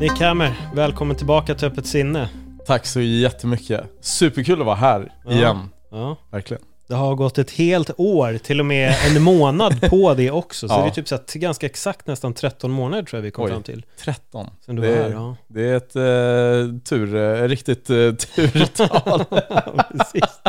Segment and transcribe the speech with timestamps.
[0.00, 2.28] Nick Hammer, välkommen tillbaka till Öppet sinne.
[2.66, 3.84] Tack så jättemycket.
[4.00, 5.32] Superkul att vara här Ja.
[5.32, 5.68] igen.
[5.90, 6.16] Ja.
[6.30, 6.62] Verkligen.
[6.88, 10.68] Det har gått ett helt år, till och med en månad på det också.
[10.68, 10.82] Så Ja.
[10.82, 13.50] det är typ så att ganska exakt näsän 13 månader tror jag vi kom Oj.
[13.50, 13.84] fram till.
[14.04, 14.46] 13.
[14.66, 15.36] Sen du det, var är, här, ja.
[15.48, 19.24] det är ett eh, tur, eh, riktigt eh, turtal.
[19.92, 20.40] Precis.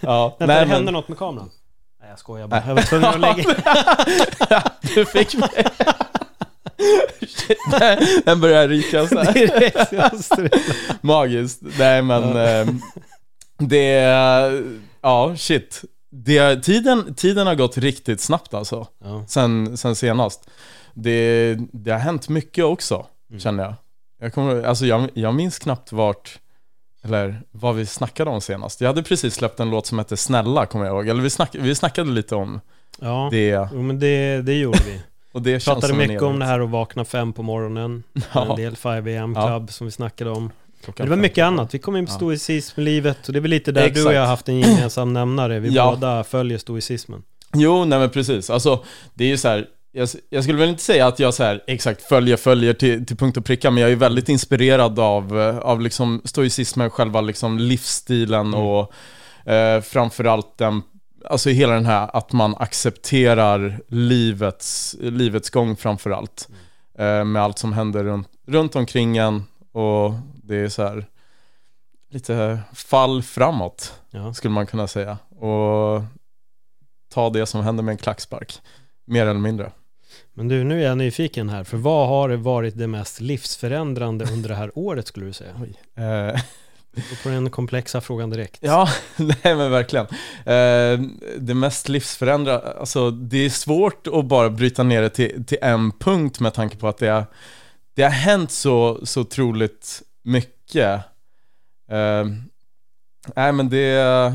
[0.00, 0.36] ja.
[0.38, 1.50] Vänta, Nej, det hände men, något med kameran.
[2.00, 2.62] Nej jag skojar bara.
[2.66, 3.44] Jag var tvungen att lägga...
[4.94, 5.48] du fick mig.
[8.24, 9.32] Den- börjar ryka så här.
[9.32, 9.92] Direkt.
[11.02, 11.62] Magiskt.
[11.78, 12.74] Nej men eh,
[13.58, 13.92] det,
[15.00, 15.84] ja shit.
[16.10, 18.86] Det, tiden, tiden har gått riktigt snabbt alltså.
[19.04, 19.24] Ja.
[19.28, 20.50] Sen, sen senast.
[20.94, 23.06] Det, det har hänt mycket också,
[23.38, 23.74] känner jag.
[24.20, 26.38] Jag, kommer, alltså jag, jag minns knappt vart,
[27.04, 28.80] eller vad vi snackade om senast.
[28.80, 31.08] Jag hade precis släppt en låt som hette Snälla, kommer jag ihåg.
[31.08, 32.60] Eller vi, snack, vi snackade lite om
[33.00, 33.28] ja.
[33.32, 33.68] det.
[33.72, 35.00] Jo men det, det gjorde vi.
[35.32, 38.02] Och det pratade mycket om det här att vakna fem på morgonen.
[38.34, 38.50] Ja.
[38.50, 39.46] En del 5am Ja.
[39.46, 40.50] Club som vi snackade om.
[40.84, 41.74] Klockan det var mycket annat.
[41.74, 42.16] Vi kom in på Ja.
[42.16, 44.06] stoicism-livet och det är väl lite där du Exakt.
[44.06, 45.58] och jag har haft en gemensam nämnare.
[45.60, 45.90] Vi Ja.
[45.94, 47.22] båda följer stoicismen.
[47.54, 48.50] Jo, nej men precis.
[48.50, 49.66] Alltså, det är ju så här.
[49.92, 53.16] Jag, jag skulle väl inte säga att jag så här exakt följer, följer till, till
[53.16, 58.54] punkt och pricka, men jag är väldigt inspirerad av, av liksom stoicismen, själva liksom livsstilen
[58.54, 58.92] och
[59.52, 60.82] eh, framförallt den,
[61.24, 66.48] alltså hela den här att man accepterar livets, livets gång framförallt.
[66.98, 71.06] Eh, med allt som händer runt, runt omkring en och det är så här
[72.10, 74.34] lite fall framåt Ja.
[74.34, 75.18] skulle man kunna säga.
[75.38, 76.02] Och
[77.12, 78.60] ta det som händer med en klackspark.
[79.04, 79.72] Mer eller mindre.
[80.34, 81.64] Men du, nu är jag nyfiken här.
[81.64, 85.50] För vad har varit det mest livsförändrande under det här året skulle du säga?
[85.94, 86.40] Eh,
[87.22, 88.58] Får den komplexa frågan direkt.
[88.62, 90.06] ja, nej men verkligen.
[90.46, 91.00] Eh,
[91.38, 95.92] det mest livsförändrande, alltså det är svårt att bara bryta ner det till, till en
[95.92, 97.26] punkt med tanke på att det, har-
[97.94, 101.00] det har hänt så, så otroligt mycket.
[101.90, 102.24] Eh,
[103.36, 104.34] nej men det,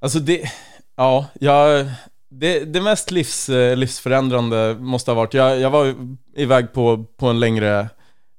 [0.00, 0.52] alltså det,
[0.96, 1.86] ja, jag,
[2.30, 5.94] det, det mest livs, eh, livsförändrande måste ha varit, jag, jag var
[6.36, 7.88] iväg på, på en längre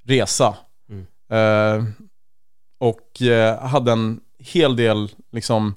[0.05, 0.55] resa.
[0.89, 1.05] Mm.
[2.79, 5.75] Och eh, hade en hel del liksom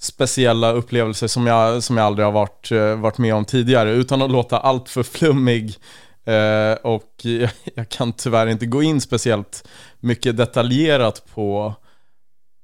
[0.00, 4.22] speciella upplevelser som jag, som jag aldrig har varit, eh, varit med om tidigare utan
[4.22, 5.76] att låta allt för flummig
[6.24, 9.68] eh, och jag, jag kan tyvärr inte gå in speciellt
[10.00, 11.74] mycket detaljerat på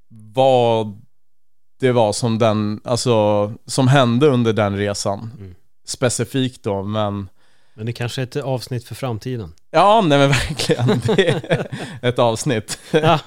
[0.09, 1.01] vad
[1.79, 5.55] det var som den, alltså som hände under den resan Mm.
[5.85, 7.29] specifikt då men
[7.73, 9.53] Men det kanske är ett avsnitt för framtiden.
[9.71, 11.01] Ja, nej men verkligen.
[11.15, 11.67] Det är
[12.09, 12.79] ett avsnitt.
[12.91, 13.19] ja.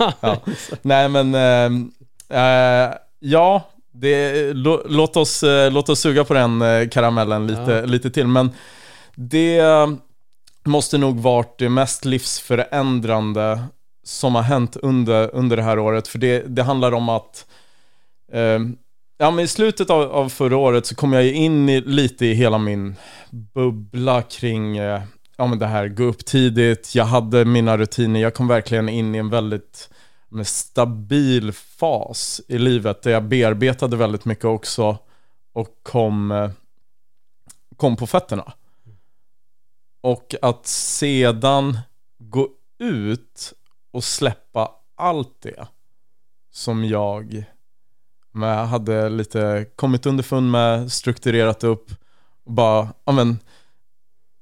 [0.83, 6.63] Nej men, eh, eh, ja, det, lå, låt, oss, eh, låt oss suga på den
[6.63, 7.85] eh, karamellen lite, Ja.
[7.85, 8.27] lite till.
[8.27, 8.51] Men
[9.15, 9.63] det
[10.65, 13.63] måste nog varit det mest livsförändrande
[14.05, 16.09] som har hänt under, under det här året.
[16.09, 17.47] För det, det handlar om att
[18.33, 18.59] eh,
[19.19, 22.35] Ja men i slutet av, av förra året så kom jag in i, lite i
[22.35, 22.97] hela min
[23.55, 25.03] bubbla kring eh,
[25.43, 29.15] ja, men det här, gå upp tidigt, jag hade mina rutiner, jag kom verkligen in
[29.15, 29.91] i en väldigt
[30.45, 34.99] stabil fas i livet där jag bearbetade väldigt mycket också
[35.53, 36.51] och kom, eh,
[37.77, 38.53] kom på fötterna.
[40.01, 41.79] Och att sedan
[42.19, 42.49] gå
[42.79, 43.53] ut
[43.93, 45.67] och släppa allt det
[46.53, 47.45] som jag
[48.33, 51.91] med, hade lite kommit underfund med, strukturerat upp
[52.45, 53.39] och bara, ja men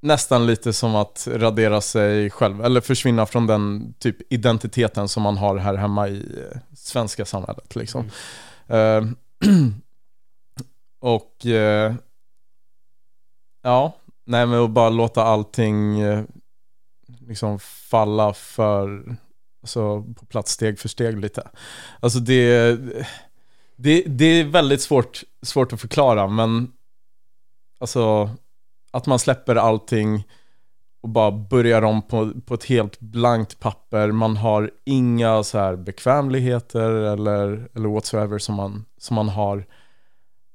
[0.00, 5.36] nästan lite som att radera sig själv eller försvinna från den typ identiteten som man
[5.36, 8.10] har här hemma i eh, svenska samhället liksom.
[8.66, 9.04] Eh,
[11.00, 11.94] och uh,
[13.62, 16.24] ja, nej men att bara låta allting uh,
[17.28, 19.16] liksom falla för,
[19.62, 21.48] alltså på plats steg för steg lite.
[22.00, 22.76] Alltså det,
[23.76, 26.72] det, det är väldigt svårt, svårt att förklara men
[27.80, 28.30] alltså
[28.90, 30.24] att man släpper allting
[31.02, 34.12] och bara börjar om på, på ett helt blankt papper.
[34.12, 39.66] Man har inga så här bekvämligheter eller, eller whatsoever som man, som man har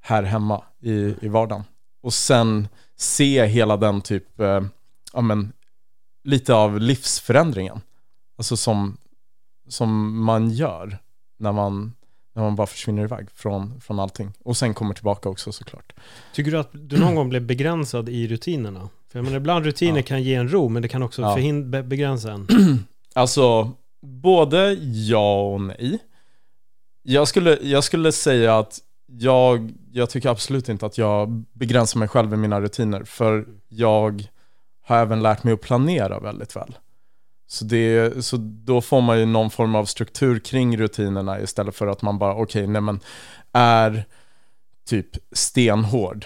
[0.01, 1.63] här hemma i, i vardagen.
[2.01, 4.61] Och sen se hela den typ, eh,
[5.13, 5.53] ja men,
[6.23, 7.81] lite av livsförändringen.
[8.37, 8.97] Alltså som,
[9.67, 10.97] som man gör
[11.37, 11.93] när man,
[12.35, 14.31] när man bara försvinner iväg från, från allting.
[14.43, 15.93] Och sen kommer tillbaka också såklart.
[16.33, 18.89] Tycker du att du någon gång blev begränsad i rutinerna?
[19.11, 20.03] För jag menar, ibland rutiner Ja.
[20.03, 21.35] kan ge en ro, men det kan också Ja.
[21.37, 22.47] förhind- begränsa en.
[23.17, 23.71] Alltså,
[24.01, 25.99] både ja och nej.
[27.03, 32.07] Jag skulle, jag skulle säga att jag, jag tycker absolut inte att jag begränsar mig
[32.07, 33.03] själv i mina rutiner.
[33.03, 34.23] För jag
[34.83, 36.75] har även lärt mig att planera väldigt väl.
[37.47, 41.87] Så, det, så då får man ju någon form av struktur kring rutinerna istället för
[41.87, 42.99] att man bara, okej, nej men
[43.53, 44.05] är
[44.89, 46.25] typ stenhård.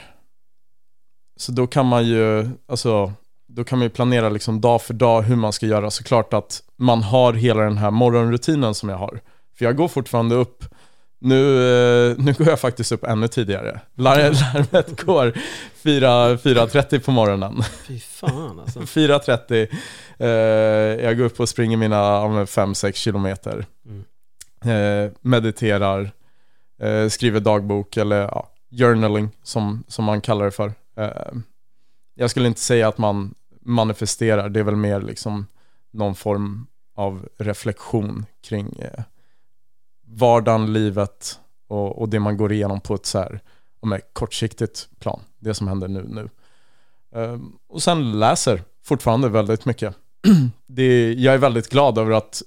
[1.36, 3.13] Så då kan man ju, alltså,
[3.48, 5.92] då kan man ju planera liksom dag för dag hur man ska göra.
[5.92, 9.22] Såklart att man har hela den här morgonrutinen som jag har.
[9.57, 10.65] För jag går fortfarande upp,
[11.19, 11.42] nu,
[12.12, 13.80] eh, nu går jag faktiskt upp ännu tidigare.
[13.95, 14.18] Lar-
[14.54, 15.33] Larmet går
[15.75, 17.63] 4 4.30 på morgonen.
[17.88, 18.80] Fy fan alltså.
[18.80, 19.68] 4.30,
[20.19, 20.27] eh,
[21.06, 23.66] jag går upp och springer mina 5-6 kilometer.
[23.86, 24.06] Mm.
[25.06, 26.12] Eh, mediterar,
[27.10, 30.74] skriver dagbok eller ja, journaling som, som man kallar det för.
[32.15, 33.33] Jag skulle inte säga att man
[33.65, 35.48] manifesterar, det är väl mer liksom
[35.94, 38.81] någon form av reflektion kring
[40.09, 43.41] vardagen, livet och, och det man går igenom på ett så här,
[43.95, 45.21] ett kortsiktigt plan.
[45.39, 46.06] Det som händer nu.
[46.07, 46.29] nu.
[47.15, 47.38] Eh,
[47.69, 49.95] och sen läser fortfarande väldigt mycket.
[50.67, 52.41] det, jag är väldigt glad över att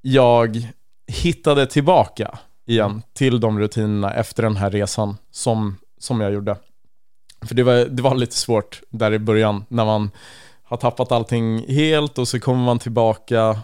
[0.00, 0.68] jag
[1.06, 6.56] hittade tillbaka igen till de rutinerna efter den här resan som, som jag gjorde.
[7.46, 10.10] För det var, det var lite svårt där i början när man
[10.62, 13.60] har tappat allting helt och så kommer man tillbaka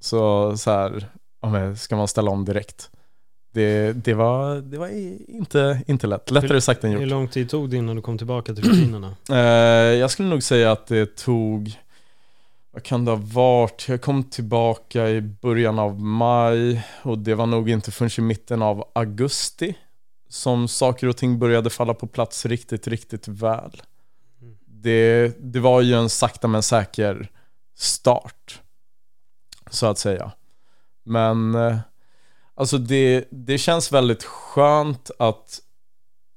[0.00, 1.08] så, så här,
[1.48, 2.90] men ska man ställa om direkt.
[3.52, 4.88] Det, det, var, det var
[5.28, 6.30] inte, inte lätt.
[6.30, 7.08] Lättare sagt än Hur gjort.
[7.08, 9.16] lång tid tog det innan du kom tillbaka till rutinerna?
[9.30, 9.36] Eh,
[9.98, 11.72] jag skulle nog säga att det tog,
[12.70, 13.86] vad kan det ha varit?
[13.88, 18.62] Jag kom tillbaka i början av maj och det var nog inte förrän i mitten
[18.62, 19.74] av augusti
[20.28, 23.82] som saker och ting började falla på plats riktigt, riktigt väl.
[24.66, 27.28] Det, det var ju en sakta men säker
[27.76, 28.60] start,
[29.70, 30.32] så att säga.
[31.04, 31.76] Men eh,
[32.54, 35.58] alltså det, det känns väldigt skönt att,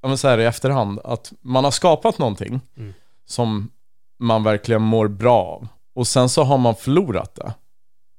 [0.02, 2.94] ja men så här i efterhand, att man har skapat någonting Mm.
[3.26, 3.72] som
[4.20, 5.68] man verkligen mår bra av.
[5.96, 7.54] Och sen så har man förlorat det.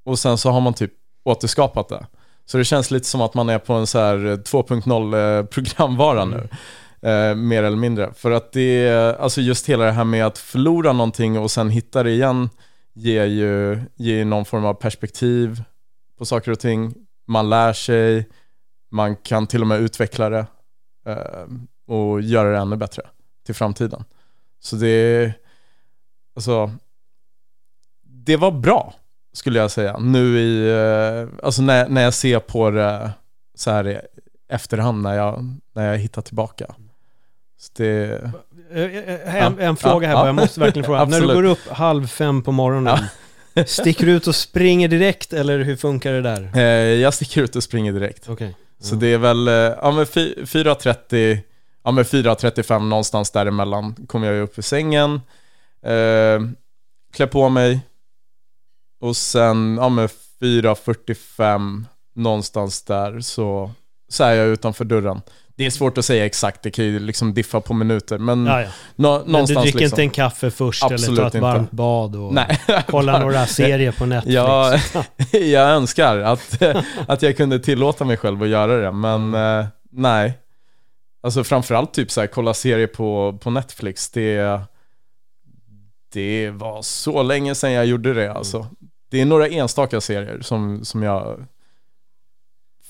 [0.04, 0.92] Och sen så har man typ
[1.24, 2.06] återskapat det.
[2.46, 6.24] Så det känns lite som att man är på en så här 2.0 eh, programvara
[6.24, 6.48] nu.
[7.10, 8.12] Eh, mer eller mindre.
[8.14, 11.70] För att det är, alltså just hela det här med att förlora någonting och sen
[11.70, 12.50] hitta det igen
[12.94, 15.62] ger ju, ger ju någon form av perspektiv
[16.18, 16.94] på saker och ting.
[17.26, 18.28] Man lär sig,
[18.90, 20.46] man kan till och med utveckla det
[21.06, 21.46] eh,
[21.86, 23.02] och göra det ännu bättre
[23.46, 24.04] till framtiden.
[24.60, 25.32] Så det,
[26.36, 26.70] alltså,
[28.02, 28.94] det var bra
[29.32, 29.98] skulle jag säga.
[29.98, 33.10] Nu i, eh, alltså när, när jag ser på det
[33.54, 33.98] så här i
[34.48, 36.74] efterhand när jag, när jag hittar tillbaka.
[37.58, 38.30] Så det,
[38.70, 39.64] Eh, eh, En, Ja.
[39.64, 40.20] en fråga här Ja.
[40.20, 41.04] bara, jag måste verkligen fråga.
[41.08, 42.98] När du går upp halv fem på morgonen,
[43.64, 46.50] sticker du ut och springer direkt eller hur funkar det där?
[46.54, 46.62] eh,
[47.00, 48.28] jag sticker ut och springer direkt.
[48.28, 48.56] Okej.
[48.80, 51.38] Så det är väl, eh, ja men fy- 4.30,
[51.84, 55.14] ja men 4.35 någonstans däremellan kommer jag upp i sängen,
[55.82, 56.40] eh,
[57.14, 57.80] klär på mig
[59.00, 60.08] och sen, ja men
[60.40, 61.84] 4.45
[62.14, 63.70] någonstans där så,
[64.08, 65.20] så är jag utanför dörren.
[65.58, 68.62] Det är svårt att säga exakt, det kan ju liksom diffa på minuter, men Ja,
[68.62, 68.68] ja.
[68.96, 69.84] nå, Men du dricker liksom.
[69.84, 71.40] inte en kaffe först eller Absolut tar ett inte.
[71.44, 72.60] varmt bad och Nej.
[72.86, 74.34] kollar några serier på Netflix?
[74.34, 74.80] Jag,
[75.42, 76.62] jag önskar att,
[77.08, 80.38] att jag kunde tillåta mig själv att göra det, men eh, nej.
[81.22, 84.60] Alltså framförallt typ så här, kolla serier på, på Netflix, det,
[86.12, 88.66] det var så länge sedan jag gjorde det alltså.
[89.10, 91.46] Det är några enstaka serier som, som jag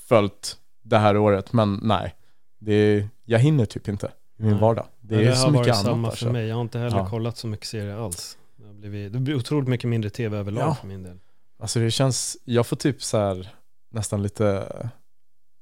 [0.09, 2.13] följt det här året, men nej.
[2.59, 4.85] Det, jag hinner typ inte i min vardag.
[5.01, 6.25] Det är det så har mycket varit annat samma alltså.
[6.25, 6.47] för mig.
[6.47, 7.09] Jag har inte heller Ja.
[7.09, 8.37] kollat så mycket serier alls.
[8.57, 10.75] Det, har blivit, det blir otroligt mycket mindre tv överlag Ja.
[10.75, 11.19] för min del.
[11.59, 13.49] Alltså det känns, jag får typ så här
[13.91, 14.67] nästan lite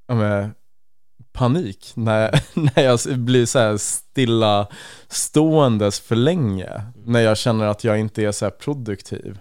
[0.07, 0.53] ja, men,
[1.33, 2.41] panik när,
[2.75, 4.67] när jag blir så här stilla
[5.07, 6.81] ståendes för länge.
[7.05, 9.39] När jag känner att jag inte är så här produktiv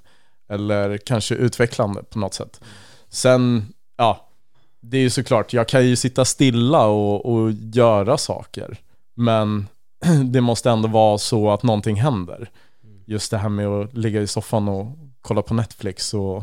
[0.48, 2.60] eller kanske utvecklande på något sätt.
[3.08, 4.23] Sen, ja,
[4.90, 8.76] det är ju såklart, jag kan ju sitta stilla och, och göra saker.
[9.14, 9.68] Men
[10.32, 12.50] det måste ändå vara så att någonting händer.
[13.06, 14.86] just det här med att ligga i soffan och
[15.20, 16.42] kolla på Netflix och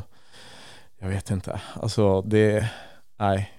[1.00, 2.70] jag vet inte, alltså det,
[3.20, 3.52] nej,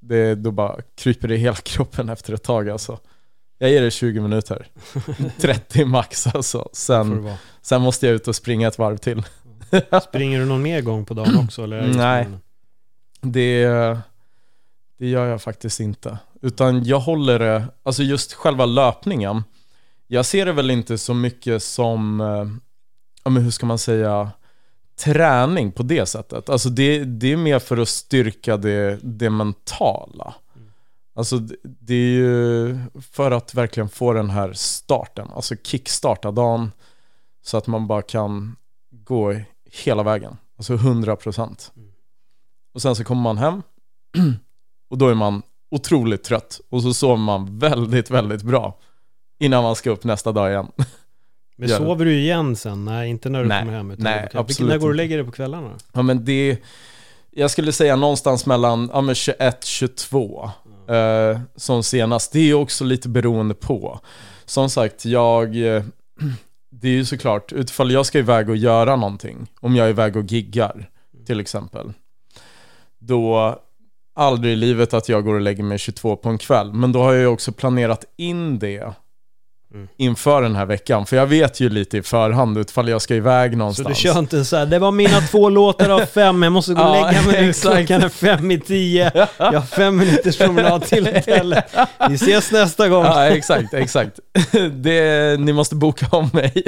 [0.00, 2.98] det, då bara kryper det i hela kroppen efter ett tag alltså.
[3.58, 4.66] Jag ger det 20 minuter,
[5.40, 6.58] 30 max alltså.
[6.58, 7.30] Det Sen,
[7.62, 9.22] sen måste jag ut och springa ett varv till.
[10.08, 11.64] Springer du någon mer gång på dagen också?
[11.64, 12.24] Eller är det just Nej.
[12.24, 12.40] morgonen?
[15.02, 16.18] Det, gör jag faktiskt inte.
[16.42, 19.44] Utan jag håller det, alltså just själva löpningen.
[20.06, 22.46] Jag ser det väl inte så mycket som, eh,
[23.24, 24.30] ja men hur ska man säga,
[25.04, 26.48] träning på det sättet.
[26.48, 30.34] Alltså det, det är mer för att styrka det, det mentala.
[31.14, 32.78] Alltså det, det är ju
[33.12, 36.72] för att verkligen få den här starten, alltså kickstarta dagen
[37.44, 38.56] så att man bara kan
[38.90, 39.40] gå
[39.84, 41.70] hela vägen, alltså 100%.
[42.74, 43.62] Och sen så kommer man hem
[44.92, 48.78] och då är man otroligt trött och så sover man väldigt, väldigt bra
[49.40, 50.66] innan man ska upp nästa dag igen.
[51.56, 51.84] Men Gör det.
[51.86, 52.84] sover du igen sen?
[52.84, 53.60] Nej, inte när du Nej.
[53.60, 53.90] kommer hem.
[53.90, 54.20] Utan Nej.
[54.22, 55.70] Vilken- absolut När går du och lägger dig på kvällarna?
[55.92, 56.58] Ja men det,
[57.30, 60.50] jag skulle säga någonstans mellan ja, men 21-22
[60.88, 62.32] eh, som senast.
[62.32, 64.00] Det är också lite beroende på.
[64.44, 65.82] Som sagt, jag, eh,
[66.70, 70.16] det är ju såklart, utifall jag ska iväg och göra någonting, om jag är iväg
[70.16, 70.90] och giggar
[71.26, 71.92] till exempel,
[72.98, 73.58] då
[74.14, 76.72] aldrig i livet att jag går och lägger mig 22 på en kväll.
[76.72, 78.94] Men då har jag ju också planerat in det
[79.74, 79.88] Mm.
[79.96, 81.06] inför den här veckan.
[81.06, 83.88] För jag vet ju lite i förhand utfall jag ska iväg Så någonstans.
[83.88, 86.82] du kör inte så här, det var mina två låtar av fem, jag måste gå
[86.82, 91.06] och lägga mig nu, klockan är fem i tio, jag har fem minuters promenad till
[91.06, 91.64] hotellet.
[92.08, 93.04] Vi ses nästa gång.
[93.04, 94.20] Ja, exakt, exakt.
[94.72, 96.62] Det, ni måste boka om mig.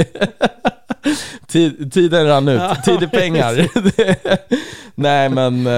[1.48, 2.84] Tid, tiden rann ut.
[2.84, 3.68] Tid är pengar.
[4.94, 5.68] Nej, men...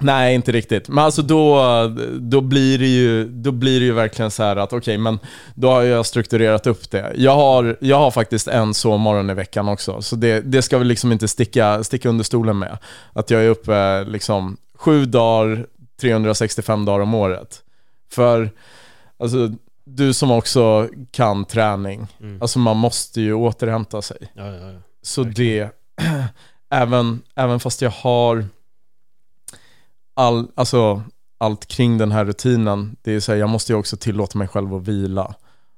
[0.00, 0.88] Nej, inte riktigt.
[0.88, 1.62] Men alltså då,
[2.20, 5.18] då, blir det ju, då blir det ju verkligen så här att okej, men
[5.54, 7.12] då har jag strukturerat upp det.
[7.16, 10.84] Jag har, jag har faktiskt en sovmorgon i veckan också, så det, det ska vi
[10.84, 12.78] liksom inte sticka, sticka under stolen med.
[13.12, 15.66] Att jag är uppe liksom sju dagar,
[16.00, 17.62] 365 dagar om året.
[18.12, 18.50] För,
[19.18, 19.50] alltså,
[19.84, 22.42] du som också kan träning, Mm.
[22.42, 24.16] alltså man måste ju återhämta sig.
[24.34, 24.78] Ja, ja, ja.
[25.02, 25.68] Så det,
[26.70, 28.44] även, även fast jag har
[30.20, 31.02] all, alltså,
[31.38, 34.48] allt kring den här rutinen, det är så här, jag måste ju också tillåta mig
[34.48, 35.34] själv att vila.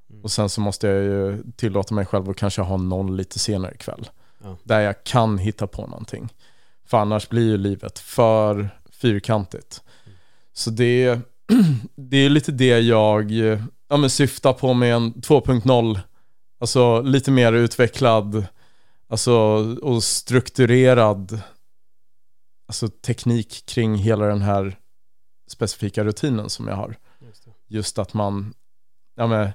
[0.09, 0.23] Mm.
[0.23, 3.73] Och sen så måste jag ju tillåta mig själv att kanske ha någon lite senare
[3.73, 4.09] ikväll.
[4.43, 4.57] Ja.
[4.63, 6.29] Där jag kan hitta på någonting.
[6.87, 9.81] För annars blir ju livet för fyrkantigt.
[10.53, 11.19] Så det,
[11.95, 13.31] det är lite det jag
[13.87, 15.99] ja, men syftar på med en 2.0.
[16.59, 18.45] Alltså lite mer utvecklad
[19.09, 19.33] alltså,
[19.81, 21.41] och strukturerad
[22.73, 24.75] alltså, teknik kring hela den här
[25.51, 26.95] specifika rutinen som jag har.
[27.19, 27.47] Just.
[27.67, 28.53] Just att man
[29.15, 29.49] ja, men,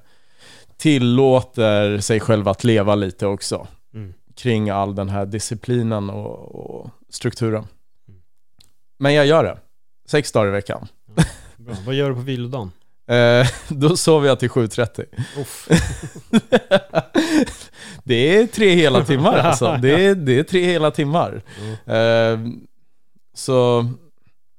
[0.76, 4.14] tillåter sig själv att leva lite också Mm.
[4.36, 7.66] kring all den här disciplinen och, och strukturen.
[8.08, 8.20] Mm.
[8.98, 9.58] Men jag gör det.
[10.08, 10.88] Sex dagar i veckan.
[11.56, 11.74] Bra.
[11.86, 12.72] Vad gör du på vilodagen?
[13.06, 15.04] Eh, då sover jag till 7.30.
[15.40, 15.68] Uff.
[18.04, 19.78] det är tre hela timmar alltså.
[19.82, 21.42] Det är, det är tre hela timmar.
[21.86, 22.38] Eh,
[23.38, 23.86] så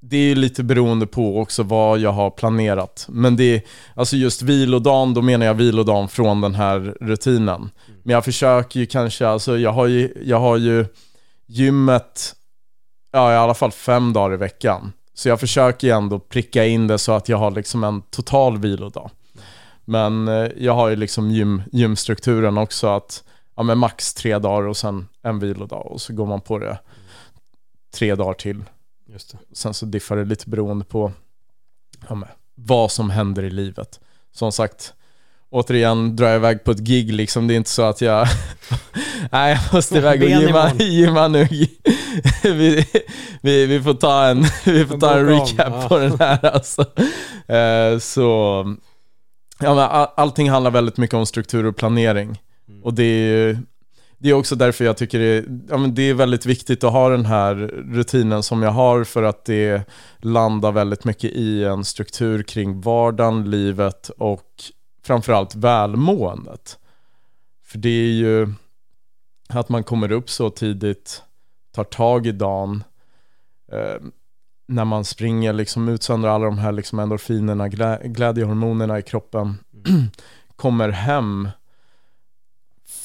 [0.02, 3.06] det är ju lite beroende på också vad jag har planerat.
[3.10, 3.62] Men det är,
[3.96, 7.70] alltså just vilodagen, då menar jag vilodagen från den här rutinen.
[8.04, 10.86] Men jag försöker ju kanske, alltså jag har ju, jag har ju
[11.48, 12.36] gymmet,
[13.12, 14.94] ja i alla fall fem dagar i veckan.
[15.14, 18.58] Så jag försöker ju ändå pricka in det så att jag har liksom en total
[18.58, 19.10] vilodag.
[19.86, 23.24] Men eh, jag har ju liksom gym, gymstrukturen också att,
[23.56, 26.78] ja men max tre dagar och sen en vilodag och så går man på det
[27.92, 28.64] tre dagar till.
[29.08, 29.38] Just det.
[29.56, 31.12] Sen så diffar det lite beroende på
[32.10, 34.00] ja, men, vad som händer i livet.
[34.32, 34.94] Som sagt,
[35.50, 37.48] återigen drar jag iväg på ett gig liksom.
[37.48, 38.28] Det är inte så att jag...
[39.32, 41.48] Nej, jag måste iväg och gymma, gymma nu.
[42.44, 42.86] vi,
[43.42, 45.88] vi, vi får ta en, vi får ta en om, recap ja.
[45.88, 46.82] på den här alltså.
[47.54, 48.66] Eh, så...
[49.62, 52.42] Ja, men all, allting handlar väldigt mycket om struktur och planering.
[52.70, 52.84] Mm.
[52.84, 53.58] Och det är ju
[54.20, 57.10] det är också därför jag tycker det är, ja, det är väldigt viktigt att ha
[57.10, 57.56] den här
[57.92, 63.52] rutinen som jag har för att det landar väldigt mycket i en struktur kring vardagen,
[63.52, 64.64] livet och
[65.04, 66.80] framförallt välmåendet.
[67.66, 68.54] För det är ju
[69.50, 71.24] att man kommer upp så tidigt,
[71.76, 72.84] tar tag i dagen,
[73.72, 74.02] eh,
[74.68, 79.58] när man springer, liksom utsöndrar alla de här liksom endorfinerna, glä, glädjehormonerna i kroppen,
[80.56, 81.50] kommer hem,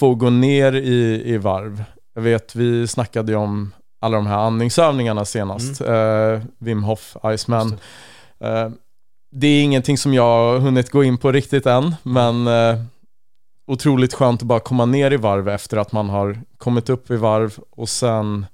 [0.05, 1.85] får gå ner i, i varv.
[2.15, 5.81] Jag vet, vi snackade ju om alla de här andningsövningarna senast.
[5.81, 7.71] Eh, Wim Hof, Iceman.
[7.71, 7.83] Just
[8.45, 8.71] Eh,
[9.31, 12.81] det är ingenting som jag har hunnit gå in på riktigt än, men eh,
[13.67, 17.17] otroligt skönt att bara komma ner i varv efter att man har kommit upp i
[17.17, 18.47] varv och sen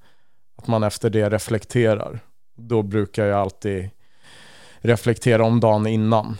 [0.58, 2.20] att man efter det reflekterar.
[2.56, 3.90] Då brukar jag alltid
[4.80, 6.36] reflektera om dagen innan.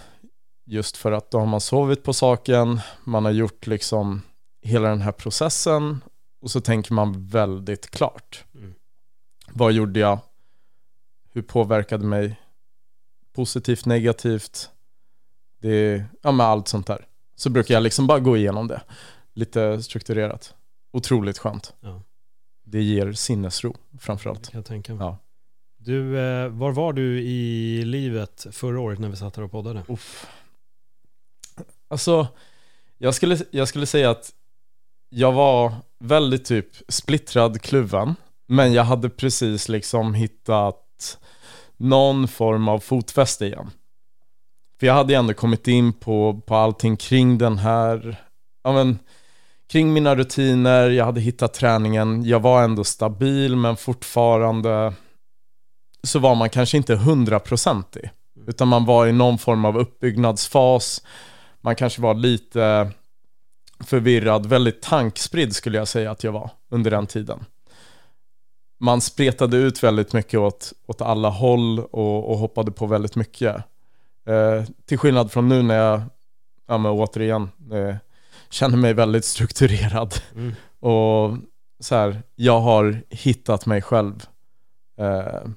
[0.67, 4.23] Just för att då har man sovit på saken, man har gjort liksom
[4.61, 6.01] hela den här processen
[6.41, 8.45] och så tänker man väldigt klart.
[8.55, 8.75] Mm.
[9.53, 10.19] Vad gjorde jag?
[11.33, 12.41] Hur påverkade mig?
[13.33, 14.71] Positivt, negativt?
[15.59, 17.07] Det, ja med allt sånt där.
[17.37, 18.83] Så brukar jag liksom bara gå igenom det.
[19.35, 20.55] Lite strukturerat.
[20.93, 21.75] Otroligt skönt.
[21.81, 22.03] Ja.
[22.65, 24.45] Det ger sinnesro framförallt.
[24.45, 25.07] Det kan jag tänka mig.
[25.07, 25.19] Ja.
[25.77, 29.85] Du, eh, var var du i livet förra året när vi satt här och poddade?
[29.89, 30.27] Uff.
[31.89, 32.29] Alltså,
[32.99, 34.35] jag skulle, jag skulle säga att
[35.11, 38.15] jag var väldigt typ splittrad, kluven.
[38.49, 41.19] Men jag hade precis liksom hittat
[41.77, 43.71] någon form av fotfäste igen.
[44.81, 48.17] För jag hade ju ändå kommit in på, på allting kring den här,
[48.65, 48.99] ja men,
[49.73, 54.95] kring mina rutiner, jag hade hittat träningen, jag var ändå stabil men fortfarande
[56.03, 58.11] så var man kanske inte hundraprocentig.
[58.47, 61.03] Utan man var i någon form av uppbyggnadsfas,
[61.61, 62.93] man kanske var lite
[63.85, 67.45] förvirrad, väldigt tankspridd skulle jag säga att jag var under den tiden.
[68.81, 73.57] Man spretade ut väldigt mycket åt, åt alla håll och, och hoppade på väldigt mycket.
[74.27, 76.03] Eh, till skillnad från nu när jag,
[76.69, 77.97] ja men återigen, eh,
[78.51, 80.15] känner mig väldigt strukturerad.
[80.35, 80.55] Mm.
[80.81, 81.37] Och
[81.81, 84.27] så här, jag har hittat mig själv.
[84.99, 85.51] Eh,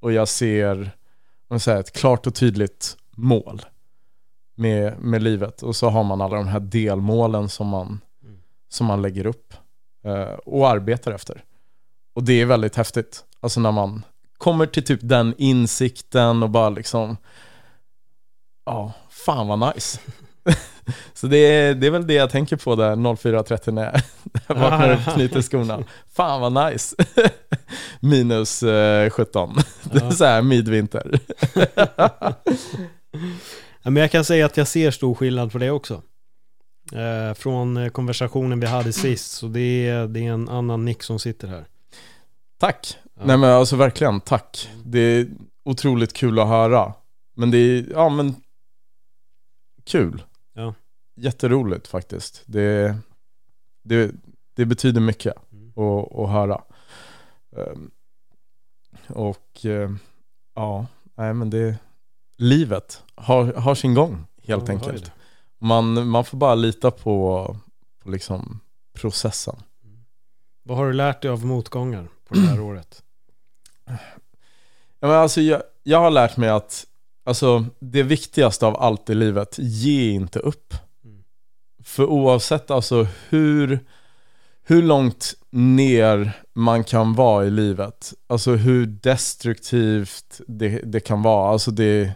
[0.00, 0.92] och jag ser
[1.54, 3.62] man säger, ett klart och tydligt mål
[4.54, 5.62] med, med livet.
[5.62, 8.36] Och så har man alla de här delmålen som man, Mm.
[8.68, 9.54] som man lägger upp
[10.06, 11.44] eh, och arbetar efter.
[12.14, 13.24] Och det är väldigt häftigt.
[13.40, 14.02] Alltså när man
[14.38, 17.16] kommer till typ den insikten och bara liksom,
[18.66, 20.00] ja, fan vad nice.
[21.14, 23.92] så det är, det är väl det jag tänker på där 04.30 när jag,
[24.32, 25.84] när jag vaknar upp och knyter skorna.
[26.08, 26.96] Fan vad nice.
[28.00, 29.54] Minus eh, 17.
[29.92, 31.20] Det är så här midvinter.
[33.84, 36.02] Ja, men jag kan säga att jag ser stor skillnad på det också.
[36.92, 41.02] Eh, från eh, konversationen vi hade sist, så det är, det är en annan Nick
[41.02, 41.66] som sitter här.
[42.58, 42.98] Tack.
[43.14, 43.22] Ja.
[43.24, 44.70] Nej men alltså verkligen, tack.
[44.84, 45.26] Det är
[45.64, 46.94] otroligt kul att höra.
[47.36, 48.34] Men det är, ja men,
[49.84, 50.22] kul.
[50.54, 50.74] Ja.
[51.16, 52.42] Jätteroligt faktiskt.
[52.46, 52.96] Det,
[53.84, 54.10] det,
[54.56, 55.68] det betyder mycket Mm.
[55.70, 56.62] att, att höra.
[57.56, 57.90] Ehm,
[59.08, 59.90] Och eh,
[60.54, 61.78] ja, nej men det,
[62.36, 65.12] livet har, har sin gång helt Ja, enkelt.
[65.60, 67.56] Man, man får bara lita på,
[68.02, 68.60] på liksom
[68.92, 69.56] processen.
[70.62, 73.02] Vad har du lärt dig av motgångar på det här året?
[75.00, 76.86] Ja, men alltså, jag, jag har lärt mig att
[77.24, 80.74] alltså, det viktigaste av allt i livet, ge inte upp.
[81.04, 81.24] Mm.
[81.84, 83.86] För oavsett alltså, hur,
[84.62, 91.52] hur långt ner man kan vara i livet, alltså hur destruktivt det, det kan vara,
[91.52, 92.12] alltså det,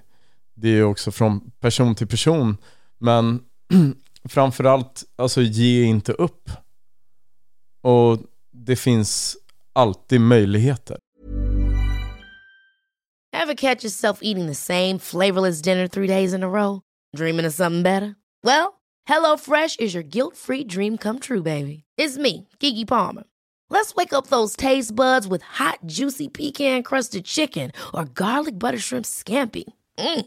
[0.61, 2.57] det är ju också från person till person,
[2.99, 3.41] men
[4.29, 6.51] framförallt, alltså ge inte upp.
[7.83, 8.19] Och
[8.53, 9.37] det finns
[9.73, 10.99] alltid möjligheter.
[13.33, 16.81] Ever catch yourself eating the same flavorless dinner three days in a row?
[17.17, 18.15] Dreaming of something better?
[18.43, 18.73] Well,
[19.07, 21.85] hello fresh is your guilt free dream come true, baby.
[21.97, 23.25] It's me, Gigi Palmer.
[23.71, 28.79] Let's wake up those taste buds with hot, juicy pecan crusted chicken or garlic butter
[28.79, 29.65] shrimp scampi.
[29.99, 30.27] Mm.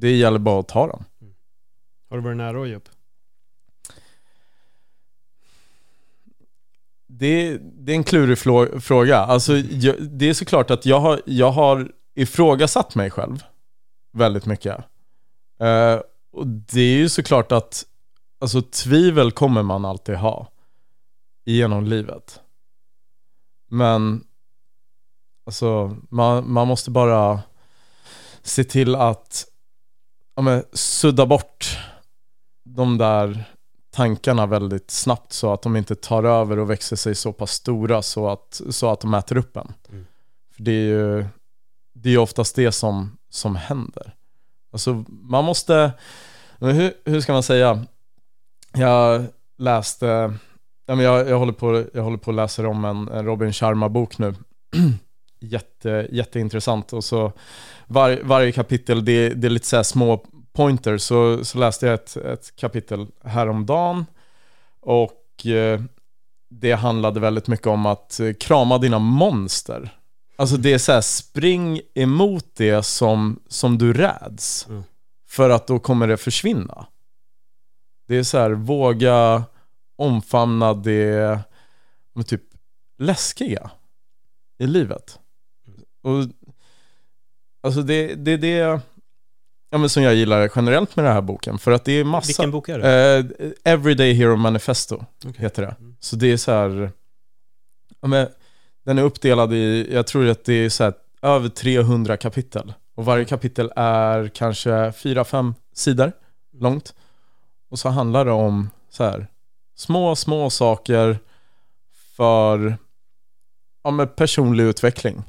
[0.00, 1.04] Det gäller bara att ta dem.
[2.10, 2.88] Har du varit nära att ge upp?
[7.06, 8.38] Det, det är en klurig
[8.82, 9.18] fråga.
[9.18, 13.44] Alltså, jag, det är såklart att jag har, jag har ifrågasatt mig själv
[14.12, 14.76] väldigt mycket.
[15.60, 16.00] Eh,
[16.32, 17.86] och det är ju såklart att
[18.40, 20.46] alltså, tvivel kommer man alltid ha
[21.44, 22.40] genom livet.
[23.70, 24.24] Men
[25.46, 27.40] alltså, man, man måste bara
[28.42, 29.47] se till att
[30.38, 31.78] ja, men, sudda bort
[32.64, 33.44] de där
[33.94, 38.02] tankarna väldigt snabbt så att de inte tar över och växer sig så pass stora
[38.02, 39.72] så att, så att de äter upp en.
[39.90, 40.06] Mm.
[40.54, 41.26] För det är ju
[41.94, 44.14] det är oftast det som, som händer.
[44.72, 45.92] Alltså man måste,
[46.58, 47.84] hur, hur ska man säga?
[48.72, 49.24] Jag
[49.56, 50.34] läste,
[50.86, 54.34] jag, jag, håller på, jag håller på att läsa om en, en Robin Sharma-bok nu.
[55.40, 57.32] Jätte, jätteintressant och så
[57.86, 61.02] var, varje kapitel, det, det är lite så här små pointers.
[61.02, 64.06] Så, så läste jag ett, ett kapitel häromdagen
[64.80, 65.80] och eh,
[66.50, 69.98] det handlade väldigt mycket om att eh, krama dina monster.
[70.36, 74.66] Alltså det är så här, spring emot det som, som du räds.
[74.68, 74.82] Mm.
[75.28, 76.86] För att då kommer det försvinna.
[78.08, 79.44] Det är så här, våga
[79.96, 81.40] omfamna det
[82.26, 82.42] typ
[82.98, 83.70] läskiga
[84.58, 85.18] i livet.
[86.08, 86.24] Och
[87.62, 88.80] alltså det, det är det
[89.70, 91.58] ja, men som jag gillar generellt med den här boken.
[91.58, 92.26] För att det är massa...
[92.26, 93.18] Vilken bok är det?
[93.64, 95.34] Eh, Everyday Hero Manifesto Okej.
[95.38, 95.76] heter det.
[95.80, 95.96] Mm.
[96.00, 96.92] Så det är så här,
[98.00, 98.28] ja, men,
[98.84, 102.72] den är uppdelad i, jag tror att det är så här, över 300 kapitel.
[102.94, 106.12] Och varje kapitel är kanske 4-5 sidor
[106.58, 106.94] långt.
[107.70, 109.26] Och så handlar det om så här,
[109.76, 111.18] små, små saker
[112.16, 112.76] för
[113.82, 115.22] ja, personlig utveckling.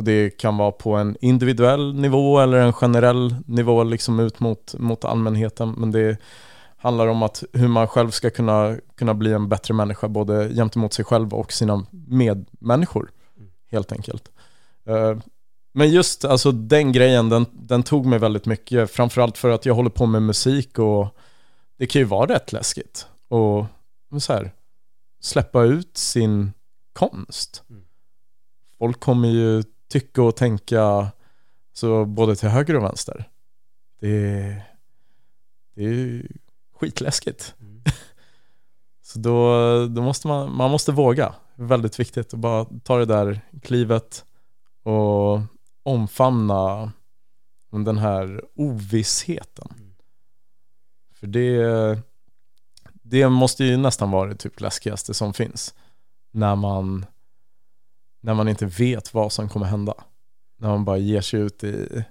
[0.00, 4.74] Och det kan vara på en individuell nivå eller en generell nivå liksom ut mot,
[4.78, 5.74] mot allmänheten.
[5.78, 6.18] Men det
[6.76, 10.92] handlar om att hur man själv ska kunna, kunna bli en bättre människa både gentemot
[10.92, 13.10] sig själv och sina medmänniskor.
[13.70, 14.28] Helt enkelt.
[14.86, 15.16] Eh,
[15.72, 18.90] Men just alltså den grejen, den, den tog mig väldigt mycket.
[18.90, 21.16] Framförallt för att jag håller på med musik och
[21.78, 23.06] det kan ju vara rätt läskigt.
[23.28, 23.66] Och
[24.10, 24.52] men så här,
[25.20, 26.52] släppa ut sin
[26.92, 27.62] konst.
[27.70, 27.82] Mm.
[28.78, 31.12] Folk kommer ju tycka och tänka
[31.72, 33.28] så både till höger och vänster.
[34.00, 34.62] Det är,
[35.74, 36.26] det är
[36.80, 37.54] skitläskigt.
[37.60, 37.82] Mm.
[39.02, 39.52] Så då,
[39.86, 41.34] då måste man, man måste våga.
[41.54, 44.24] Väldigt viktigt att bara ta det där klivet
[44.82, 45.40] och
[45.82, 46.92] omfamna
[47.70, 49.68] den här ovissheten.
[49.78, 49.94] Mm.
[51.12, 51.98] För det,
[53.02, 55.74] det måste ju nästan vara det typ läskigaste som finns.
[56.30, 57.06] När man,
[58.20, 59.94] när man inte vet vad som kommer hända.
[60.56, 62.04] När man bara ger sig ut i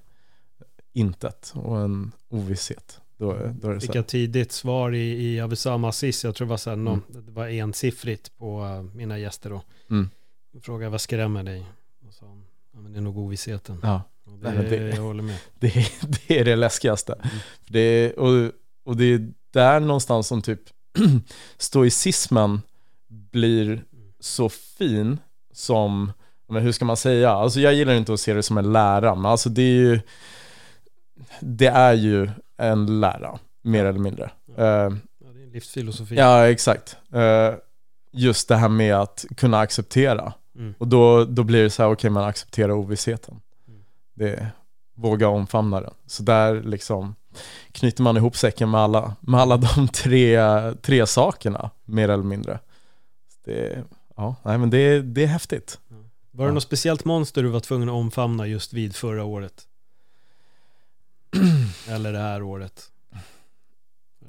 [0.94, 3.02] intet och en ovisshet.
[3.18, 6.70] Då, då Fick jag tidigt svar i, i Abusam Aziz, jag tror det var, så
[6.70, 7.02] här, Mm.
[7.10, 9.62] det var ensiffrigt på uh, mina gäster då.
[9.90, 10.10] Mm.
[10.52, 11.66] Jag frågade vad skrämmer dig?
[12.08, 12.26] Och sa
[12.74, 13.80] ja men det är nog ovissheten.
[13.84, 15.38] Ja, Och Nej, det, men det- Jag håller med.
[15.60, 15.88] det, är,
[16.28, 17.14] det är det läskigaste.
[17.14, 17.28] Mm.
[17.68, 18.52] Det är, och,
[18.84, 20.62] och det är där någonstans som typ
[21.58, 22.62] stoicismen
[23.08, 23.84] blir
[24.20, 25.18] så fin
[25.60, 26.12] som,
[26.50, 27.32] men hur ska man säga?
[27.32, 30.00] Alltså jag gillar inte att se det som en lära, men alltså det är ju,
[31.40, 34.32] det är ju en lära, mer eller mindre.
[34.46, 34.86] Ja, det är
[35.44, 36.16] en livsfilosofi.
[36.16, 36.98] ja, exakt.
[37.14, 37.54] Eh,
[38.12, 40.34] just det här med att kunna acceptera.
[40.56, 40.74] Mm.
[40.78, 43.42] Och då, då blir det så här, okej man accepterar ovissheten.
[43.68, 43.82] Mm.
[44.14, 44.48] Det,
[44.96, 45.94] våga omfamna den.
[46.06, 47.16] Så där liksom
[47.72, 50.40] knyter man ihop säcken med alla, med alla de tre,
[50.74, 52.60] tre sakerna, mer eller mindre.
[53.46, 53.84] Det,
[54.20, 55.80] ja, nej men det, det är häftigt.
[56.32, 56.54] Var det Ja.
[56.54, 59.68] något speciellt monster du var tvungen att omfamna just vid förra året?
[61.88, 62.92] Eller det här året?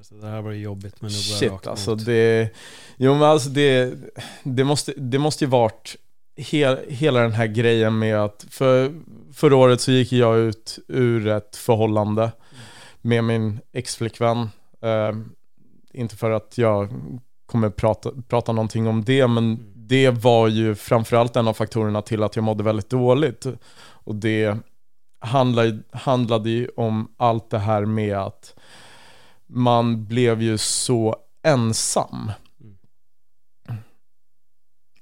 [0.03, 2.05] Så det här var ju jobbigt men nu går jag Shit rakt alltså mot.
[2.05, 2.51] det,
[2.97, 3.95] jo men alltså det,
[4.43, 5.97] det måste, det måste ju varit
[6.37, 8.93] he, hela den här grejen med att för,
[9.33, 12.33] förra året så gick jag ut ur ett förhållande
[13.01, 14.39] med min exflickvän.
[14.81, 15.13] Eh,
[15.93, 16.89] inte för att jag
[17.47, 19.59] kommer prata, prata någonting om det, men
[19.91, 23.47] det var ju framförallt en av faktorerna till att jag mådde väldigt dåligt.
[23.81, 24.57] Och det
[25.21, 28.55] handlade, handlade ju om allt det här med att
[29.47, 32.33] man blev ju så ensam.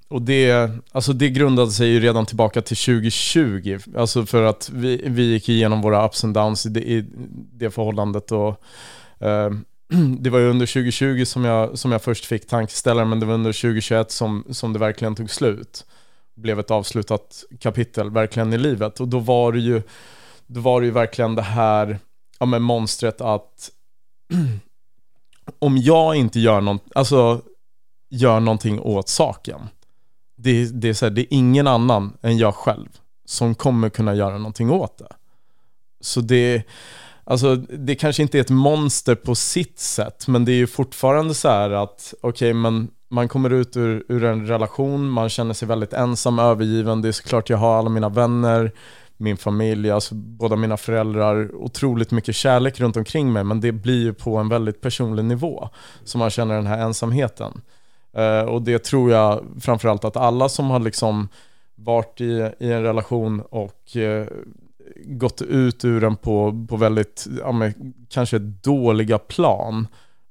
[0.09, 3.79] Och det, alltså det grundade sig ju redan tillbaka till 2020.
[3.96, 7.05] Alltså för att vi, vi gick igenom våra ups and downs i det, i
[7.53, 8.33] det förhållandet.
[8.33, 8.62] Och,
[9.20, 9.51] eh,
[10.18, 13.35] det var ju under 2020 som jag, som jag först fick tankeställare, men det var
[13.35, 15.87] under 2021 som, som det verkligen tog slut.
[16.37, 19.01] Blev ett avslutat kapitel, verkligen i livet.
[19.01, 19.83] Och då var det ju,
[20.46, 21.98] då var det ju verkligen det här,
[22.38, 23.70] ja men monstret att
[25.59, 27.42] om jag inte gör, någon, alltså,
[28.11, 29.68] gör någonting åt saken,
[30.37, 32.88] det, det, är så här, det är ingen annan än jag själv
[33.24, 35.12] som kommer kunna göra någonting åt det.
[36.01, 36.62] Så det,
[37.31, 41.35] alltså, det kanske inte är ett monster på sitt sätt, men det är ju fortfarande
[41.35, 45.69] så här att, okej, men man kommer ut ur, ur en relation, man känner sig
[45.69, 47.03] väldigt ensam, övergiven.
[47.03, 48.73] Det är såklart jag har alla mina vänner,
[49.17, 54.03] min familj, alltså båda mina föräldrar, otroligt mycket kärlek runt omkring mig, men det blir
[54.03, 55.69] ju på en väldigt personlig nivå,
[56.05, 57.61] som man känner den här ensamheten.
[58.19, 61.29] Uh, och det tror jag framförallt att alla som har liksom
[61.75, 64.27] varit i, i en relation och uh,
[65.04, 69.88] gått ut ur den på, på väldigt, ja, men, kanske dåliga plan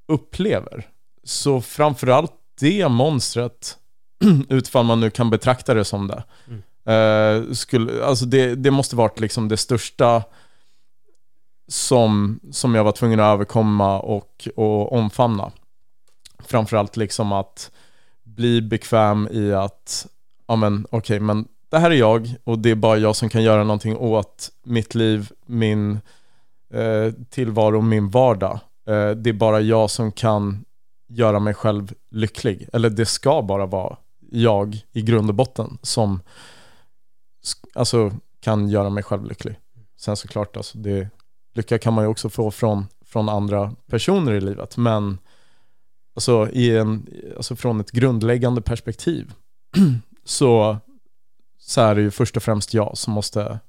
[0.08, 0.88] upplever.
[1.24, 3.78] Så framförallt det monstret,
[4.50, 6.62] utifall man nu kan betrakta det som det, Mm.
[6.86, 10.24] eh, skulle, alltså det, det måste varit liksom det största
[11.68, 15.52] som, som jag var tvungen att överkomma och, och omfamna.
[16.40, 17.72] Framförallt liksom att
[18.24, 20.08] bli bekväm i att,
[20.48, 23.44] ja men okej, men det här är jag och det är bara jag som kan
[23.44, 26.00] göra någonting åt mitt liv, min
[26.74, 28.60] eh, tillvaro, min vardag.
[28.88, 30.66] Eh, det är bara jag som kan
[31.08, 32.70] göra mig själv lycklig.
[32.74, 33.98] Eller det ska bara vara
[34.32, 36.22] jag i grund och botten som
[37.74, 39.60] alltså, kan göra mig själv lycklig.
[40.00, 41.10] Sen såklart, alltså, det,
[41.54, 44.78] lycka kan man ju också få från, från andra personer i livet.
[44.78, 45.18] Men
[46.16, 49.34] alltså, i en, alltså, från ett grundläggande perspektiv
[50.24, 50.78] så,
[51.68, 53.60] så är det ju först och främst jag som måste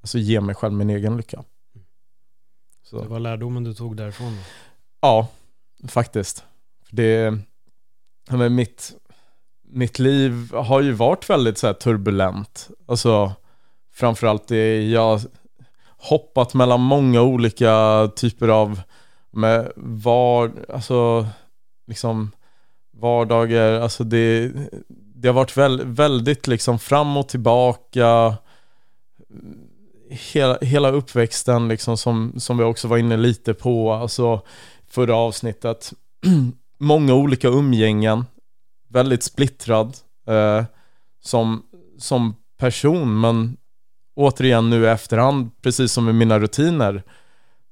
[0.00, 1.44] alltså, ge mig själv min egen lycka.
[2.82, 3.02] Så.
[3.02, 4.42] Det var lärdomen du tog därifrån då.
[5.00, 5.28] Ja,
[5.88, 6.44] faktiskt.
[6.84, 7.38] För det,
[8.30, 8.92] men mitt,
[9.62, 12.70] mitt liv har ju varit väldigt så här turbulent.
[12.86, 13.32] Alltså,
[13.92, 15.20] framförallt det jag
[15.88, 18.82] hoppat mellan många olika typer av
[19.30, 21.26] med var, alltså,
[21.86, 22.30] liksom
[22.90, 24.52] vardagar, alltså det,
[25.22, 28.36] det har varit väl, väldigt liksom fram och tillbaka
[30.10, 34.40] hela, hela uppväxten liksom som, som vi också var inne lite på, alltså
[34.88, 35.92] förra avsnittet.
[36.78, 38.24] Många olika umgängen,
[38.88, 40.64] väldigt splittrad eh,
[41.20, 41.62] som,
[41.98, 43.56] som person, men
[44.14, 47.02] återigen nu i efterhand, precis som med mina rutiner,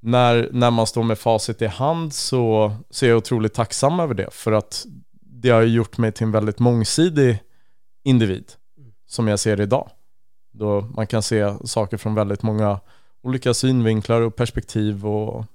[0.00, 4.14] när, när man står med facit i hand så, så är jag otroligt tacksam över
[4.14, 4.86] det, för att
[5.40, 7.38] det har gjort mig till en väldigt mångsidig
[8.05, 8.53] individ,
[9.07, 9.90] som jag ser idag.
[10.53, 12.81] Då man kan se saker från väldigt många
[13.22, 15.46] olika synvinklar och perspektiv och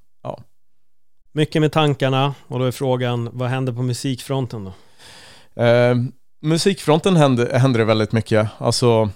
[1.35, 5.63] Mycket med tankarna och då är frågan, vad händer på musikfronten då?
[5.63, 5.95] Eh,
[6.41, 8.49] musikfronten händer, händer det väldigt mycket.
[8.57, 9.09] Alltså,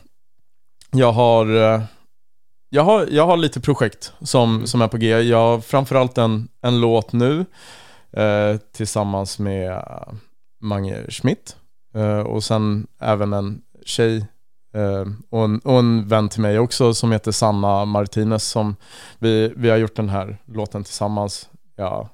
[0.91, 1.81] jag har, eh,
[2.69, 5.19] jag har, jag har lite projekt som, som är på G.
[5.19, 7.45] Jag har framförallt en, en låt nu
[8.11, 9.83] eh, tillsammans med
[10.59, 11.57] Mange Schmidt
[11.95, 14.17] eh, och sen även en tjej
[14.73, 18.75] eh, och, en, och en vän till mig också som heter Sanna Martinez som
[19.19, 21.49] vi, vi har gjort den här låten tillsammans.
[21.75, 22.09] Jag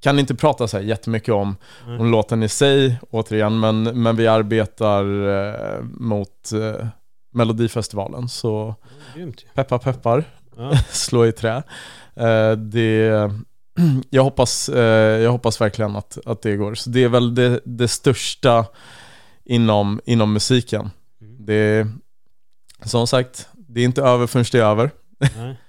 [0.00, 1.56] kan inte prata så här jättemycket om,
[1.98, 6.50] om låten i sig återigen, men, men vi arbetar eh, mot
[7.32, 8.74] Melodifestivalen, så
[9.14, 10.24] Grymt peppar peppar,
[10.56, 10.76] Ja.
[10.90, 11.62] slå i trä.
[12.56, 13.30] Det,
[14.10, 16.74] jag, hoppas, eh, jag hoppas verkligen att, att det går.
[16.74, 18.66] Så det är väl det, det största
[19.44, 20.90] inom, inom musiken.
[21.20, 21.36] Mm.
[21.46, 21.86] Det,
[22.84, 24.90] som sagt, det är inte över förrän det är över.
[25.36, 25.56] Nej.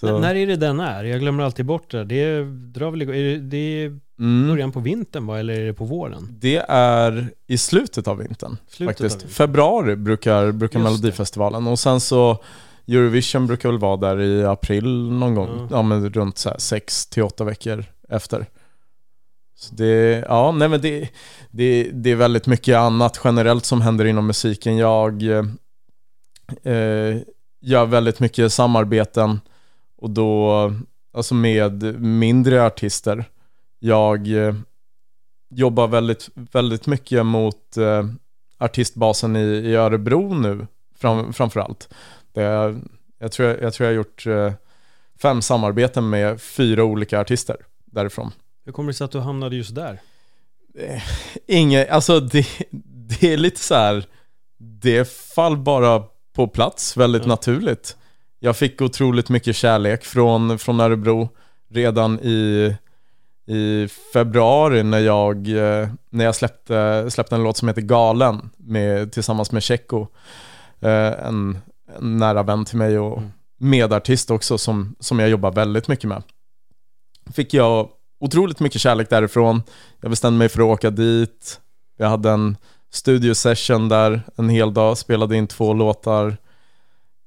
[0.00, 1.04] Så, N- När är det den är?
[1.04, 2.04] Jag glömmer alltid bort det.
[2.04, 3.84] Det drar väl igång, är det,
[4.18, 6.36] mm, början på vintern va, eller är det på våren?
[6.40, 8.56] det är i slutet av vintern.
[8.68, 9.14] Slutet faktiskt.
[9.14, 9.34] av vintern.
[9.34, 10.80] Februari brukar, brukar.
[10.80, 12.42] Melodifestivalen och sen så
[12.88, 15.68] Eurovision brukar väl vara där i april någon gång, Ja.
[15.70, 18.46] ja, men runt så här 6 till 8 veckor efter.
[19.56, 21.08] Så det, ja, nej men det,
[21.50, 24.76] det, det är väldigt mycket annat generellt som händer inom musiken.
[24.76, 25.22] Jag
[26.62, 27.16] eh,
[27.60, 29.40] gör väldigt mycket samarbeten
[29.96, 30.72] och då,
[31.12, 33.24] alltså med mindre artister.
[33.78, 34.54] Jag eh,
[35.50, 38.04] jobbar väldigt, väldigt mycket mot eh,
[38.58, 41.88] artistbasen i, i Örebro nu, fram, framförallt.
[42.32, 42.42] Det,
[43.18, 44.52] jag, tror, jag, jag tror jag har gjort eh,
[45.22, 48.32] fem samarbeten med fyra olika artister därifrån.
[48.64, 50.00] Hur kommer det sig att du hamnade just där?
[51.46, 52.46] Inget, alltså det,
[52.90, 54.04] det är lite så här,
[54.58, 57.28] det fall bara på plats väldigt Ja.
[57.28, 57.96] naturligt.
[58.38, 61.28] Jag fick otroligt mycket kärlek från, från Örebro
[61.70, 62.74] redan i,
[63.46, 69.12] i februari när jag, eh, när jag släppte, släppte en låt som heter Galen med,
[69.12, 70.06] tillsammans med Tjecko.
[70.80, 71.58] Eh, En,
[71.98, 73.30] en nära vän till mig och Mm.
[73.70, 76.22] medartist också som, som jag jobbar väldigt mycket med.
[77.32, 77.88] Fick jag
[78.20, 79.62] otroligt mycket kärlek därifrån.
[80.00, 81.60] Jag bestämde mig för att åka dit.
[81.96, 82.56] Jag hade en
[82.92, 86.36] studiosession där en hel dag, spelade in två låtar.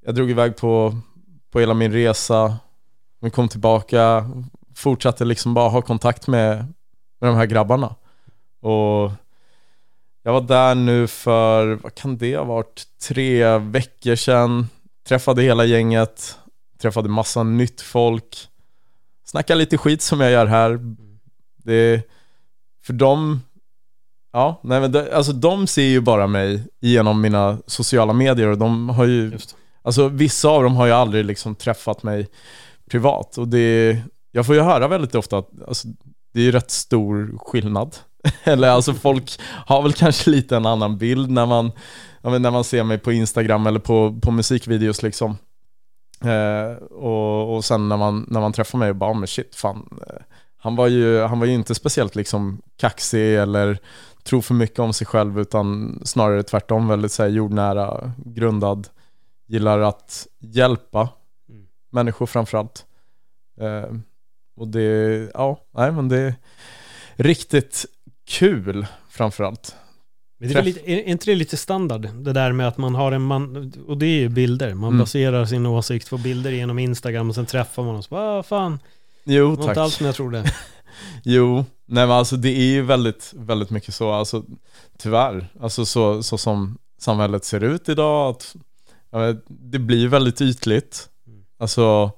[0.06, 0.98] Jag drog iväg på,
[1.52, 2.58] på hela min resa.
[3.22, 4.30] Vi kom tillbaka,
[4.76, 6.58] fortsatte liksom bara ha kontakt med,
[7.22, 7.96] med de här grabbarna.
[8.62, 9.12] Och
[10.24, 14.68] jag var där nu för, vad kan det ha varit, tre veckor sedan.
[15.08, 16.38] träffade hela gänget,
[16.82, 18.48] träffade massa nytt folk,
[19.26, 20.80] snackade lite skit som jag gör här.
[21.64, 22.08] Det,
[22.84, 23.42] för dem,
[24.34, 28.58] ja, nej men det, alltså de ser ju bara mig genom mina sociala medier och
[28.58, 29.38] de har ju,
[29.82, 32.28] alltså vissa av dem har ju aldrig liksom träffat mig
[32.90, 33.98] privat och det,
[34.32, 35.88] jag får ju höra väldigt ofta att alltså,
[36.34, 37.96] det är ju rätt stor skillnad.
[38.44, 41.72] Eller alltså folk har väl kanske lite en annan bild när man,
[42.22, 45.38] när man ser mig på Instagram eller på, på musikvideos liksom.
[46.24, 49.56] Eh, och, och sen när man, när man träffar mig och bara, "Ah, men shit,
[49.56, 50.00] fan.
[50.08, 50.22] eh,
[50.58, 53.78] Han var, ju, han var ju inte speciellt liksom kaxig eller
[54.24, 58.88] tror för mycket om sig själv utan snarare tvärtom väldigt så här, jordnära, grundad.
[59.48, 61.10] Gillar att hjälpa
[61.50, 61.64] Mm.
[61.92, 62.86] människor framförallt.
[63.62, 63.96] Eh,
[64.58, 66.34] och det, ja, nej men det är
[67.16, 67.86] riktigt
[68.32, 69.76] kul framförallt.
[70.40, 72.10] Men det är, lite, är inte det lite standard?
[72.14, 74.74] Det där med att man har en man, och det är ju bilder.
[74.74, 75.00] Man Mm.
[75.00, 78.12] baserar sin åsikt på bilder genom Instagram och sen träffar man oss.
[78.12, 78.80] Vad fan,
[79.24, 79.68] Jo, det var tack.
[79.72, 80.44] inte alls som jag trodde.
[81.24, 84.44] Jo, nej men alltså det är ju väldigt, väldigt mycket så, alltså
[84.98, 88.56] tyvärr, alltså så, så som samhället ser ut idag, att
[89.12, 91.10] men det blir väldigt ytligt.
[91.28, 91.44] Mm.
[91.60, 92.12] Alltså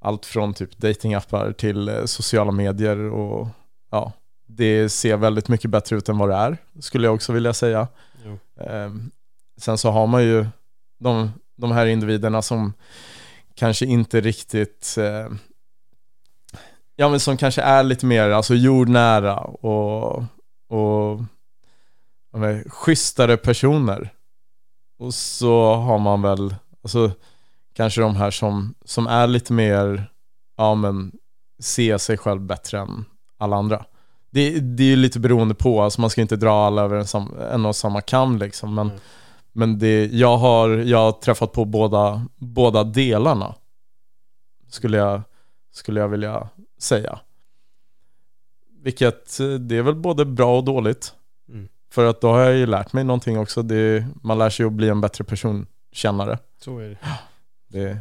[0.00, 3.48] allt från typ datingappar till eh, sociala medier och
[3.90, 4.12] ja,
[4.46, 7.88] det ser väldigt mycket bättre ut än vad det är, skulle jag också vilja säga.
[8.60, 9.10] Ehm,
[9.56, 10.46] sen så har man ju
[11.00, 12.72] de, de här individerna som
[13.54, 15.28] kanske inte riktigt eh,
[16.96, 20.16] Ja men som kanske är lite mer alltså jordnära och,
[20.68, 21.20] och
[22.32, 24.12] ja, men, schysstare personer.
[24.98, 27.10] Och så har man väl, alltså
[27.74, 30.10] kanske de här som, som är lite mer,
[30.56, 31.12] ja men,
[31.62, 33.04] ser sig själv bättre än
[33.38, 33.84] alla andra.
[34.34, 37.06] Det, det är ju lite beroende på, alltså man ska inte dra alla över en,
[37.06, 38.74] sam, en och samma kam liksom.
[38.74, 39.00] Men, Mm.
[39.52, 43.54] men det, jag, har, jag har träffat på båda, båda delarna.
[44.68, 45.22] Skulle jag,
[45.72, 46.48] skulle jag vilja
[46.80, 47.18] säga.
[48.82, 51.14] Vilket, det är väl både bra och dåligt.
[51.48, 51.68] Mm.
[51.90, 53.62] För att då har jag ju lärt mig någonting också.
[53.62, 56.38] Det, man lär sig att bli en bättre personkännare.
[56.60, 56.98] Så är det.
[57.68, 57.98] Det,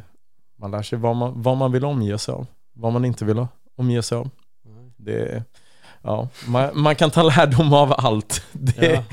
[0.59, 2.45] man lär sig vad man, vad man vill omge sig av.
[2.73, 4.29] Vad man inte vill omge sig av.
[4.97, 5.43] Det,
[6.03, 8.43] ja, man, man kan ta lärdom av allt.
[8.51, 9.03] Det, Ja.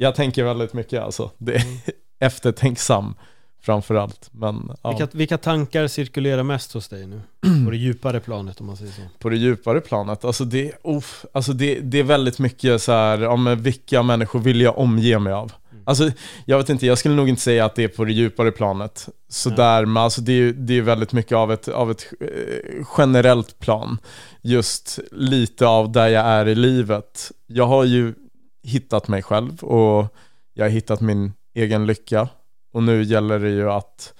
[0.00, 1.30] Jag tänker väldigt mycket alltså.
[1.38, 1.64] Det är
[2.18, 3.14] eftertänksam
[3.62, 4.28] framför allt.
[4.32, 7.20] Men ja, Vilka, vilka tankar cirkulerar mest hos dig nu?
[7.64, 9.00] På det djupare planet om man säger så.
[9.18, 13.18] på det djupare planet, alltså det, uff, alltså det, det är väldigt mycket så här,
[13.18, 15.52] ja, vilka människor vill jag omge mig av?
[15.88, 16.10] Alltså,
[16.44, 19.08] jag vet inte, jag skulle nog inte säga att det är på det djupare planet.
[19.28, 23.58] Sådär, men alltså det är det är väldigt mycket av ett, av ett eh, generellt
[23.58, 23.98] plan.
[24.42, 27.32] Just lite av där jag är i livet.
[27.46, 28.14] Jag har ju
[28.62, 30.14] hittat mig själv och
[30.54, 32.28] jag har hittat min egen lycka.
[32.72, 34.14] Och nu gäller det ju att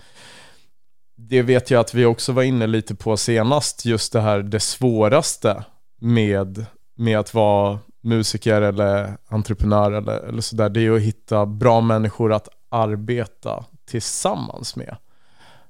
[1.17, 4.61] det vet jag att vi också var inne lite på senast, just det här det
[4.61, 5.65] svåraste
[6.01, 11.81] med, med att vara musiker eller entreprenör eller, eller sådär, det är att hitta bra
[11.81, 14.97] människor att arbeta tillsammans med.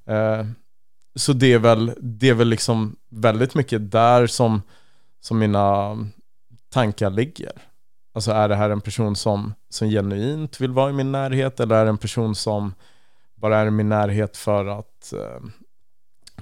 [0.07, 0.47] Eh,
[1.15, 4.63] så det är väl, det är väl liksom väldigt mycket där som,
[5.21, 5.97] som mina
[6.71, 7.53] tankar ligger.
[8.15, 11.77] Alltså är det här en person som, som genuint vill vara i min närhet eller
[11.77, 12.75] är det en person som
[13.35, 15.49] bara är i min närhet för att eh,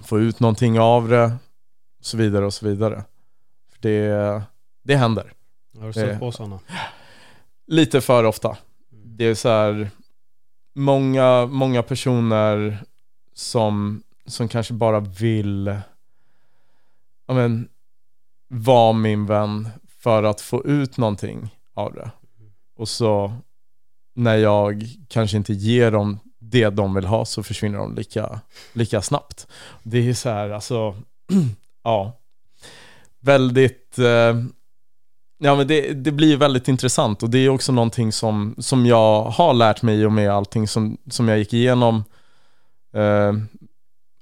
[0.02, 1.24] få ut någonting av det
[1.98, 3.04] och så vidare och så vidare.
[3.72, 4.42] För det,
[4.82, 5.32] det händer.
[5.78, 6.60] Har du stött Det- på sådana?
[7.66, 8.56] Lite för ofta.
[8.90, 9.90] Det är så här
[10.74, 12.78] många, många personer
[13.34, 15.66] som, som kanske bara vill
[17.26, 17.68] ja, men,
[18.48, 22.10] vara min vän för att få ut någonting av det.
[22.76, 23.32] Och så
[24.14, 28.40] när jag kanske inte ger dem det de vill ha så försvinner de lika,
[28.72, 29.46] lika snabbt.
[29.82, 30.96] Det är så här, alltså,
[31.84, 32.12] ja,
[33.20, 34.34] väldigt eh,
[35.38, 39.24] Ja men det, det blir väldigt intressant och det är också någonting som, som jag
[39.24, 42.04] har lärt mig i och med allting som, som jag gick igenom
[42.92, 43.32] eh,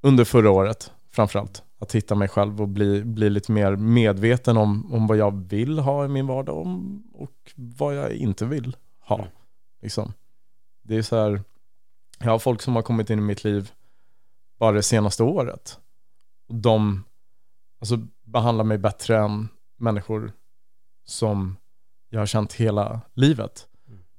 [0.03, 1.63] under förra året framförallt.
[1.79, 5.79] Att hitta mig själv och bli, bli lite mer medveten om, om vad jag vill
[5.79, 9.19] ha i min vardag om, och vad jag inte vill ha.
[9.19, 9.31] Mm.
[9.83, 10.13] Liksom.
[10.83, 11.43] Det är så här,
[12.19, 13.73] jag har folk som har kommit in i mitt liv
[14.59, 15.79] bara det senaste året.
[16.49, 17.05] Och de
[17.81, 20.33] alltså, behandlar mig bättre än människor
[21.05, 21.57] som
[22.11, 23.69] jag har känt hela livet.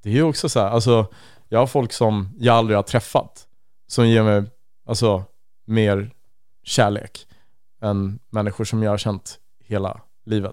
[0.04, 1.08] Det är ju också så här, alltså
[1.50, 3.48] jag har folk som jag aldrig har träffat
[3.88, 4.44] som ger mig
[4.86, 5.24] alltså
[5.66, 6.12] mer
[6.64, 7.28] kärlek
[7.82, 10.52] än människor som jag har känt hela livet.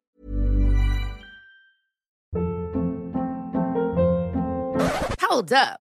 [5.30, 5.91] Hold up.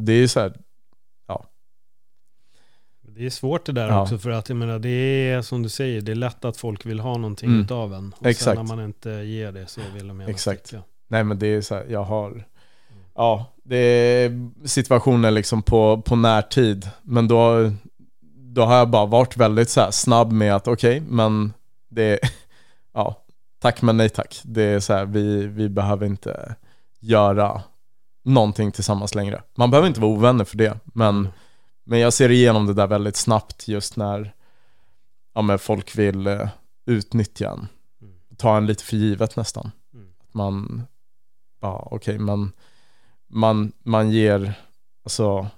[0.00, 0.52] Det är så här,
[1.28, 1.44] ja.
[3.02, 4.02] Det är svårt det där Ja.
[4.02, 4.88] också för att jag menar det
[5.30, 7.60] är som du säger, det är lätt att folk vill ha någonting Mm.
[7.60, 8.14] utav en.
[8.18, 8.44] Och Exakt.
[8.56, 10.66] sen när man inte ger det så vill de gärna Exakt.
[10.66, 10.82] sticka.
[11.08, 12.44] Nej men det är så här, jag har,
[13.14, 16.88] ja, det är situationer liksom på, på närtid.
[17.02, 17.72] Men då,
[18.36, 21.52] då har jag bara varit väldigt så här snabb med att okej, men
[21.88, 22.18] det,
[22.92, 23.24] ja,
[23.58, 24.40] tack men nej tack.
[24.44, 26.54] Det är så här, vi, vi behöver inte
[27.00, 27.62] göra
[28.22, 29.42] någonting tillsammans längre.
[29.54, 31.28] Man behöver inte vara ovänner för det, men,
[31.84, 34.34] men jag ser igenom det där väldigt snabbt just när
[35.34, 36.48] ja, men folk vill eh,
[36.86, 37.68] utnyttja en.
[38.36, 39.70] Ta en lite för givet nästan.
[39.94, 40.08] Mm.
[40.20, 40.82] Att man,
[41.60, 42.52] ja okej, men
[43.28, 44.54] man, man ger
[45.04, 45.48] alltså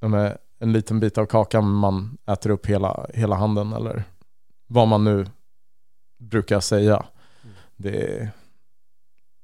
[0.00, 4.04] ja, men en liten bit av kakan, men man äter upp hela, hela handen eller
[4.66, 5.26] vad man nu
[6.18, 7.06] brukar säga.
[7.76, 8.30] Det är,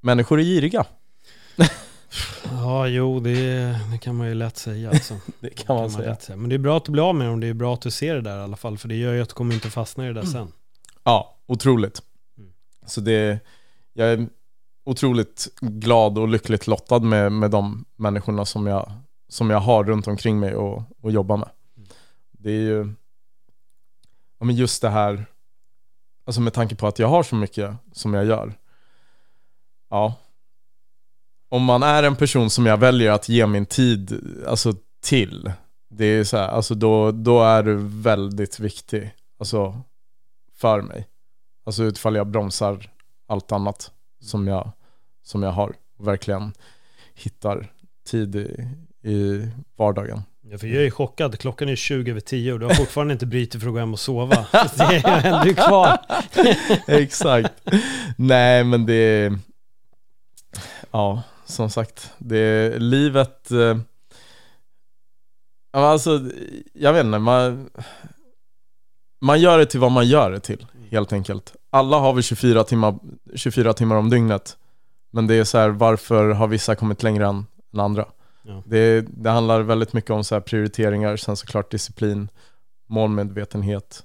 [0.00, 0.86] människor är giriga.
[2.50, 3.34] Ja, jo, det,
[3.92, 4.90] det kan man ju lätt säga.
[4.90, 5.14] Alltså.
[5.40, 6.10] Det kan man säga.
[6.10, 6.36] lätt säga.
[6.36, 7.40] Men det är bra att du blir av med dem.
[7.40, 8.78] Det är bra att du ser det där i alla fall.
[8.78, 10.32] För det gör ju att du kommer inte fastna i det där Mm.
[10.32, 10.52] sen.
[11.04, 12.02] Ja, otroligt.
[12.38, 12.52] Mm.
[12.86, 13.40] Så det,
[13.92, 14.28] jag är
[14.84, 18.92] otroligt glad och lyckligt lottad med, med de människorna som jag,
[19.28, 21.48] som jag har runt omkring mig och, och jobbar med.
[22.32, 22.94] Det är ju,
[24.38, 25.26] ja men just det här,
[26.24, 28.54] alltså med tanke på att jag har så mycket som jag gör.
[29.90, 30.14] Ja.
[31.52, 35.52] Om man är en person som jag väljer att ge min tid, alltså till,
[35.90, 39.14] det är så här, alltså då, då är du väldigt viktig.
[39.38, 39.80] Alltså
[40.56, 41.06] för mig.
[41.66, 42.90] Alltså utifall jag bromsar
[43.28, 43.90] allt annat
[44.20, 44.72] som jag,
[45.22, 45.74] som jag har.
[45.98, 46.52] Och verkligen
[47.14, 47.72] hittar
[48.10, 48.66] tid i,
[49.08, 50.22] i vardagen.
[50.42, 51.38] Ja, för jag är chockad.
[51.38, 53.92] Klockan är 20 över 10 och du har fortfarande inte brutit för att gå hem
[53.92, 54.46] och sova.
[54.52, 55.98] Det är ändå kvar.
[56.86, 57.52] Exakt.
[58.16, 59.38] Nej men det är,
[60.90, 61.22] ja
[61.52, 63.78] som sagt, det är livet, eh,
[65.72, 66.20] alltså
[66.72, 67.70] jag vet inte, man,
[69.20, 71.54] man gör det till vad man gör det till helt enkelt.
[71.70, 72.98] Alla har vi 24 timmar,
[73.34, 74.56] 24 timmar om dygnet.
[75.10, 78.08] Men det är så här, varför har vissa kommit längre än, än andra?
[78.42, 78.62] Ja.
[78.66, 82.28] Det, det handlar väldigt mycket om så prioriteringar, sen såklart disciplin,
[82.86, 84.04] målmedvetenhet.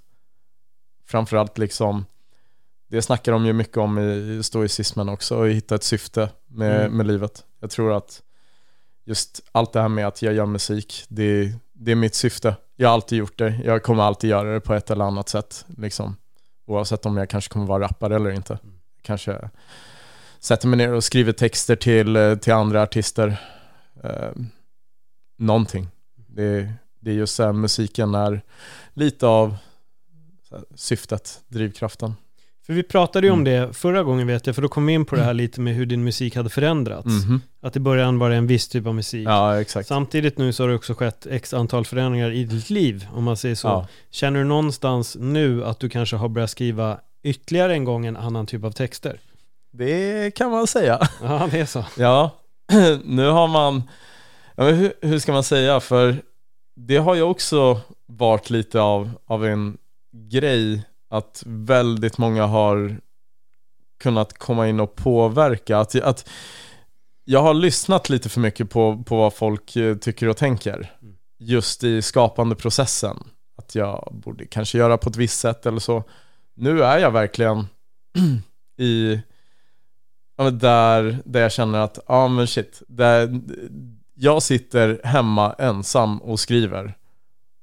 [1.05, 2.05] Framförallt liksom,
[2.87, 6.97] det snackar de ju mycket om i stoicismen också, att hitta ett syfte med, Mm.
[6.97, 7.43] med livet.
[7.59, 8.21] Jag tror att
[9.05, 12.55] just allt det här med att jag gör musik, det, det är mitt syfte.
[12.75, 15.65] Jag har alltid gjort det, jag kommer alltid göra det på ett eller annat sätt.
[15.77, 16.15] Liksom.
[16.65, 18.59] Oavsett om jag kanske kommer vara rappare eller inte.
[19.01, 19.49] Kanske
[20.39, 23.37] sätter mig ner och skriver texter till, eh, till andra artister.
[24.03, 24.31] Eh,
[25.37, 25.87] någonting.
[26.15, 28.41] Det, det är just så här, musiken är
[28.93, 29.55] lite av
[30.51, 32.13] här, syftet, drivkraften.
[32.67, 33.67] För vi pratade ju om Mm.
[33.67, 35.73] det förra gången vet jag, för då kom vi in på det här lite med
[35.75, 37.05] hur din musik hade förändrats.
[37.25, 37.41] Mhm.
[37.61, 39.27] Att i början var det en viss typ av musik.
[39.27, 39.87] Ja, exakt.
[39.87, 43.37] Samtidigt nu så har det också skett x antal förändringar i ditt liv, om man
[43.37, 43.67] säger så.
[43.67, 43.87] Ja.
[44.11, 48.45] Känner du någonstans nu att du kanske har börjat skriva ytterligare en gång en annan
[48.45, 49.19] typ av texter?
[49.73, 51.07] Det kan man säga.
[51.23, 51.85] Ja, det är så.
[51.97, 52.31] Ja,
[53.03, 53.83] nu har man,
[54.55, 56.15] ja, men hur, hur ska man säga, för
[56.75, 59.77] det har ju också varit lite av, av en
[60.31, 62.97] grej att väldigt många har
[63.99, 65.79] kunnat komma in och påverka.
[65.79, 66.29] Att, att
[67.25, 70.91] jag har lyssnat lite för mycket på, på vad folk eh, tycker och tänker
[71.39, 73.17] just i skapande processen.
[73.57, 76.03] Att jag borde kanske göra på ett visst sätt eller så.
[76.55, 77.67] Nu är jag verkligen
[78.77, 79.21] i
[80.51, 83.41] där, där jag känner att, ja men shit, där,
[84.13, 86.93] jag sitter hemma ensam och skriver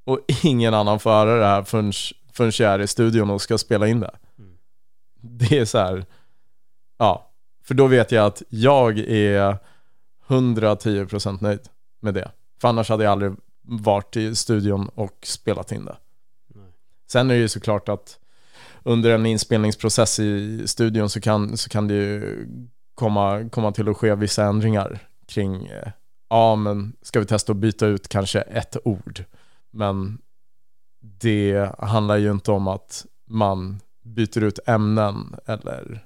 [0.06, 1.92] och ingen annan får höra det här förrän,
[2.36, 4.10] förrän jag är i studion och ska spela in det.
[5.20, 6.06] Det är så här,
[6.98, 7.30] ja,
[7.64, 9.58] för då vet jag att jag är
[10.26, 11.60] 110% nöjd
[12.00, 12.30] med det.
[12.60, 13.32] För annars hade jag aldrig
[13.62, 15.96] varit i studion och spelat in det.
[17.10, 18.18] Sen är det ju såklart att
[18.82, 22.46] under en inspelningsprocess i studion så kan, så kan det ju
[22.94, 25.88] komma, komma till att ske vissa ändringar kring, eh,
[26.28, 29.24] ja men ska vi testa att byta ut kanske ett ord.
[29.70, 30.18] Men
[31.04, 36.04] det handlar ju inte om att man byter ut ämnen eller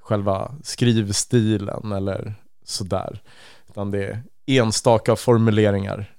[0.00, 2.34] själva skrivstilen eller
[2.64, 3.22] sådär.
[3.68, 6.14] Utan det, enstaka formuleringar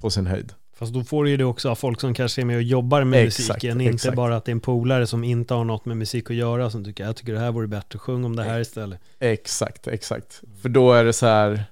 [0.00, 0.52] på sin höjd.
[0.76, 3.04] Fast då får du ju det också av folk som kanske är med och jobbar
[3.04, 4.16] med Exakt, musiken, inte exakt.
[4.16, 6.84] bara att det är en polare som inte har något med musik att göra som
[6.84, 9.00] tycker jag tycker det här vore bättre, sjung om det här istället.
[9.18, 10.42] Exakt, exakt.
[10.62, 11.64] För då är det så här,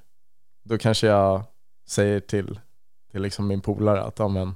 [0.65, 1.45] då kanske jag
[1.89, 2.61] säger till,
[3.11, 4.55] till liksom min polare att ja men,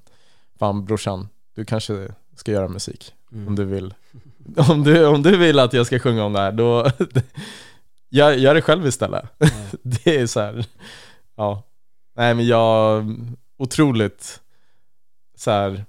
[0.58, 3.48] fan brorsan, du kanske ska göra musik Mm.
[3.48, 3.94] om du vill.
[4.70, 6.90] Om du, om du vill att jag ska sjunga om det här, då
[8.10, 9.24] gör, gör det själv istället.
[9.38, 9.46] Ja.
[9.82, 10.64] Det är så här,
[11.36, 11.62] ja.
[12.16, 13.04] Nej men jag,
[13.58, 14.40] otroligt
[15.36, 15.84] så här,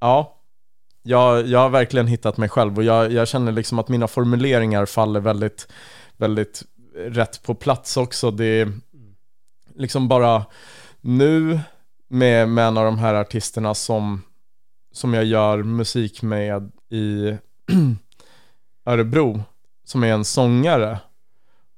[0.00, 0.40] ja.
[1.02, 4.86] Jag, jag har verkligen hittat mig själv och jag, jag känner liksom att mina formuleringar
[4.86, 5.68] faller väldigt,
[6.16, 6.62] väldigt
[6.96, 8.30] rätt på plats också.
[8.30, 8.72] Det är
[9.74, 10.44] liksom bara
[11.00, 11.60] nu
[12.14, 14.22] med, med en av de här artisterna som,
[14.92, 17.36] som jag gör musik med i
[18.86, 19.42] Örebro,
[19.84, 20.98] som är en sångare,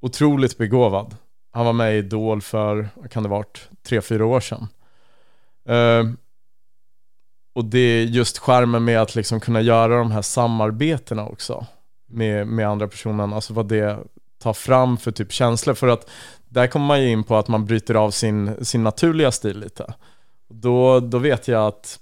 [0.00, 1.16] otroligt begåvad.
[1.52, 4.68] Han var med i Idol för, vad kan det varit, tre, fyra år sedan.
[5.68, 6.12] Uh,
[7.54, 11.66] och det är just skärmen med att liksom kunna göra de här samarbetena också
[12.06, 13.98] med, med andra personen, alltså vad det
[14.38, 15.74] tar fram för typ känslor.
[15.74, 16.10] För att
[16.48, 19.94] där kommer man ju in på att man bryter av sin, sin naturliga stil lite.
[20.48, 22.00] Då, då vet jag att,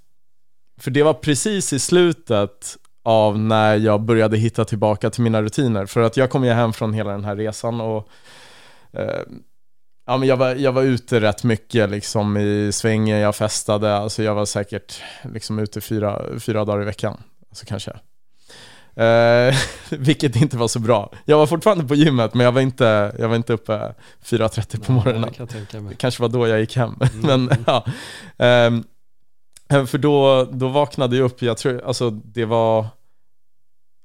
[0.80, 5.86] för det var precis i slutet av när jag började hitta tillbaka till mina rutiner.
[5.86, 8.08] För att jag kom ju hem från hela den här resan och
[8.92, 9.22] eh,
[10.06, 14.22] ja, men jag, var, jag var ute rätt mycket liksom i svängen, jag festade, alltså
[14.22, 17.22] jag var säkert liksom ute fyra, fyra dagar i veckan.
[17.50, 17.92] Alltså kanske.
[18.96, 19.54] Eh,
[19.90, 21.12] vilket inte var så bra.
[21.24, 23.72] Jag var fortfarande på gymmet men jag var inte, jag var inte uppe
[24.24, 25.30] 4.30 på morgonen.
[25.38, 25.88] det kan.
[25.88, 26.94] Det kanske var då jag gick hem.
[27.24, 27.44] Mm.
[27.44, 27.84] Men ja.
[28.38, 28.84] Ehm,
[29.86, 32.86] för då, då vaknade jag upp, jag tror, alltså det var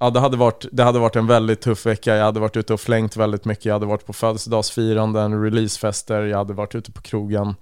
[0.02, 2.74] Ja det hade, varit, det hade varit en väldigt tuff vecka, jag hade varit ute
[2.74, 7.02] och flängt väldigt mycket, jag hade varit på födelsedagsfiranden, releasefester, jag hade varit ute på
[7.02, 7.56] krogen.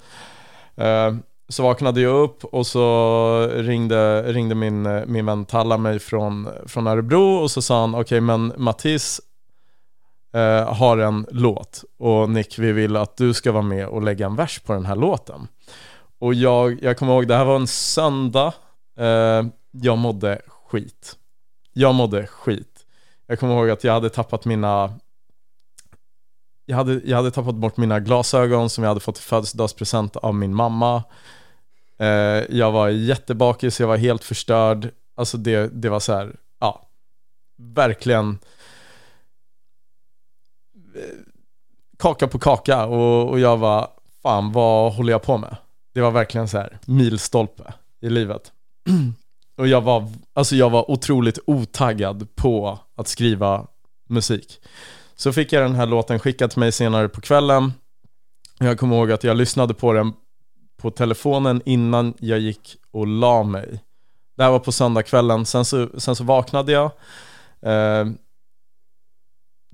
[0.75, 6.49] Ehm, så vaknade jag upp och så ringde, ringde min, min vän Talla mig från,
[6.65, 9.21] från Örebro och så sa han okej men Mattis
[10.33, 14.25] eh, har en låt och Nick vi vill att du ska vara med och lägga
[14.25, 15.47] en vers på den här låten.
[16.19, 18.53] Och jag, jag kommer ihåg, det här var en söndag,
[18.99, 21.15] eh, jag mådde skit.
[21.73, 22.85] Jag mådde skit.
[23.27, 24.93] Jag kommer ihåg att jag hade tappat mina
[26.69, 30.35] jag hade, jag hade tappat bort mina glasögon som jag hade fått i födelsedagspresent av
[30.35, 31.03] min mamma.
[31.99, 32.07] Eh,
[32.49, 34.91] jag var jättebakis, jag var helt förstörd.
[35.15, 36.89] Alltså det, det var så här, ja,
[37.57, 38.39] verkligen
[40.95, 41.17] eh,
[41.99, 43.87] kaka på kaka och, och jag var,
[44.23, 45.55] fan vad håller jag på med?
[45.93, 48.51] Det var verkligen så här milstolpe i livet.
[49.57, 53.67] Och jag var, alltså jag var otroligt otaggad på att skriva
[54.09, 54.59] musik.
[55.19, 57.73] Så fick jag den här låten skickad till mig senare på kvällen.
[58.59, 60.13] Jag kommer ihåg att jag lyssnade på den
[60.77, 63.83] på telefonen innan jag gick och la mig.
[64.35, 66.91] Det här var på söndagskvällen, sen så, sen så vaknade jag,
[67.61, 68.05] eh,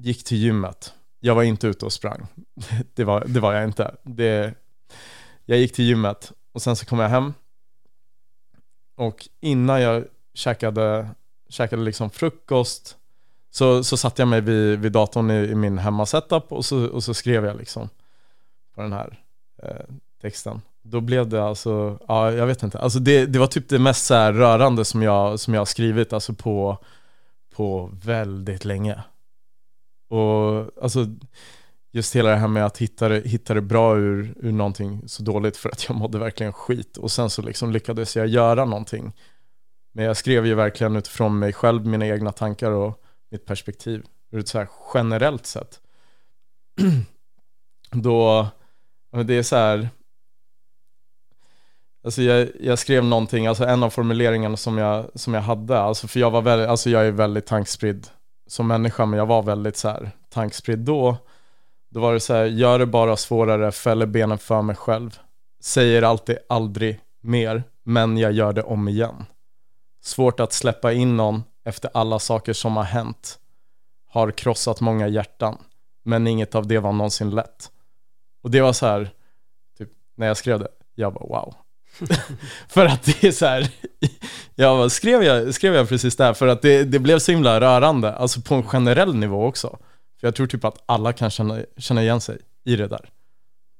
[0.01, 0.93] gick till gymmet.
[1.19, 2.27] Jag var inte ute och sprang.
[2.93, 3.95] Det var, det var jag inte.
[4.03, 4.53] Det,
[5.45, 7.33] jag gick till gymmet och sen så kom jag hem.
[8.95, 11.09] Och innan jag käkade,
[11.49, 12.97] käkade liksom frukost
[13.56, 17.04] så, så satte jag mig vid, vid datorn i, i min hemmasetup och så, och
[17.04, 17.89] så skrev jag liksom
[18.76, 19.20] på den här
[19.64, 19.86] eh,
[20.22, 20.62] texten.
[20.82, 24.06] Då blev det alltså, ja jag vet inte, alltså det, det var typ det mest
[24.06, 26.78] så här rörande som jag, som jag har skrivit alltså på,
[27.56, 29.04] på väldigt länge.
[30.10, 31.06] Och alltså
[31.91, 35.24] just hela det här med att hitta det, hitta det bra ur, ur någonting så
[35.24, 39.14] dåligt för att jag mådde verkligen skit och sen så liksom lyckades jag göra någonting.
[39.91, 43.03] Men jag skrev ju verkligen utifrån mig själv, mina egna tankar och
[43.34, 45.79] mitt perspektiv ur ett så här generellt sätt.
[47.91, 48.47] Då,
[49.25, 49.89] det är så här,
[52.03, 56.07] alltså jag, jag skrev någonting, alltså en av formuleringarna som jag, som jag hade, alltså
[56.07, 58.07] för jag var väldigt, alltså jag är väldigt tankspridd
[58.47, 61.17] som människa, men jag var väldigt så här tankspridd då.
[61.89, 65.19] Då var det så här, gör det bara svårare, fäller benen för mig själv.
[65.61, 69.25] Säger alltid aldrig mer, men jag gör det om igen.
[70.01, 73.39] Svårt att släppa in någon efter alla saker som har hänt.
[74.09, 75.57] Har krossat många hjärtan,
[76.03, 77.72] men inget av det var någonsin lätt.
[78.43, 79.09] Och det var så här,
[79.78, 81.55] typ, när jag skrev det, jag bara wow.
[82.68, 83.70] för att det är så här,
[84.55, 87.32] jag bara, skrev, jag, skrev jag precis det här för att det, det blev så
[87.32, 89.78] himla rörande, alltså på en generell nivå också.
[90.20, 93.09] För jag tror typ att alla kan känna, känna igen sig i det där.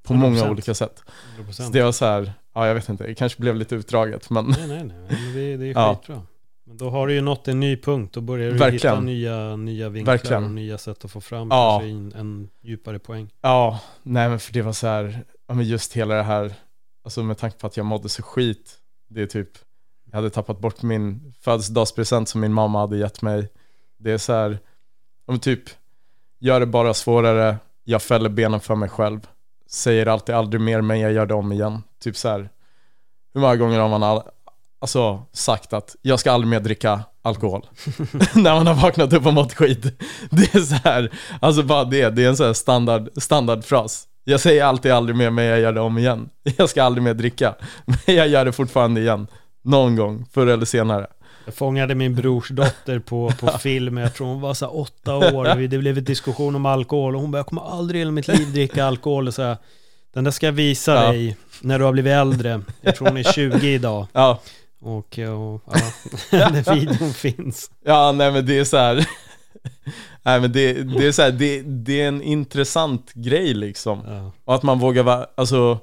[0.04, 0.50] På många 100%.
[0.50, 1.04] olika sätt.
[1.40, 1.52] 100%.
[1.52, 4.46] Så det var så här, ja jag vet inte, det kanske blev lite utdraget men
[4.46, 5.74] Nej, nej, nej, det, det är
[6.08, 6.26] Ja.
[6.74, 8.96] Men då har du ju nått en ny punkt, då börjar du Verkligen.
[8.96, 10.44] hitta nya, nya vinklar Verkligen.
[10.44, 11.82] och nya sätt att få fram Ja.
[11.84, 13.30] en, en djupare poäng.
[13.42, 16.54] Ja, nej men för det var så här, ja, men just hela det här,
[17.04, 18.76] alltså med tanke på att jag mådde så skit,
[19.10, 19.50] det är typ,
[20.06, 23.50] jag hade tappat bort min födelsedagspresent som min mamma hade gett mig.
[23.98, 24.60] Det är så här,
[25.28, 25.64] men typ,
[26.40, 29.20] gör det bara svårare, jag fäller benen för mig själv.
[29.70, 31.84] Säger alltid aldrig mer men jag gör det om igen.
[32.00, 32.50] Typ så här,
[33.34, 34.04] hur många gånger har man
[34.84, 37.66] alltså, sagt att jag ska aldrig mer dricka alkohol.
[38.34, 39.82] När man har vaknat upp och mått skit.
[40.30, 44.08] Det är så här, alltså bara det, det är en sån här standard, standardfras.
[44.24, 46.30] Jag säger alltid aldrig mer men jag gör det om igen.
[46.58, 47.56] Jag ska aldrig mer dricka.
[47.86, 49.28] Men jag gör det fortfarande igen.
[49.62, 51.08] Någon gång, förr eller senare.
[51.46, 55.68] Jag fångade min brors dotter på, på film, jag tror hon var så åtta år.
[55.68, 58.28] Det blev en diskussion om alkohol och hon bara, jag kommer aldrig i hela mitt
[58.28, 59.28] liv dricka alkohol.
[59.28, 59.58] Och så här,
[60.14, 61.12] den där ska jag visa Ja.
[61.12, 62.62] dig när du har blivit äldre.
[62.82, 64.08] Jag tror hon är 20 idag.
[64.14, 64.40] Ja,
[64.84, 65.60] Och, och ja,
[66.32, 67.72] den videon finns.
[67.86, 69.08] ja nej men det är så här.
[70.26, 74.02] Nej men det, det är så här, det, det är en intressant grej liksom.
[74.08, 74.32] Ja.
[74.46, 75.80] Och att man vågar vara, alltså,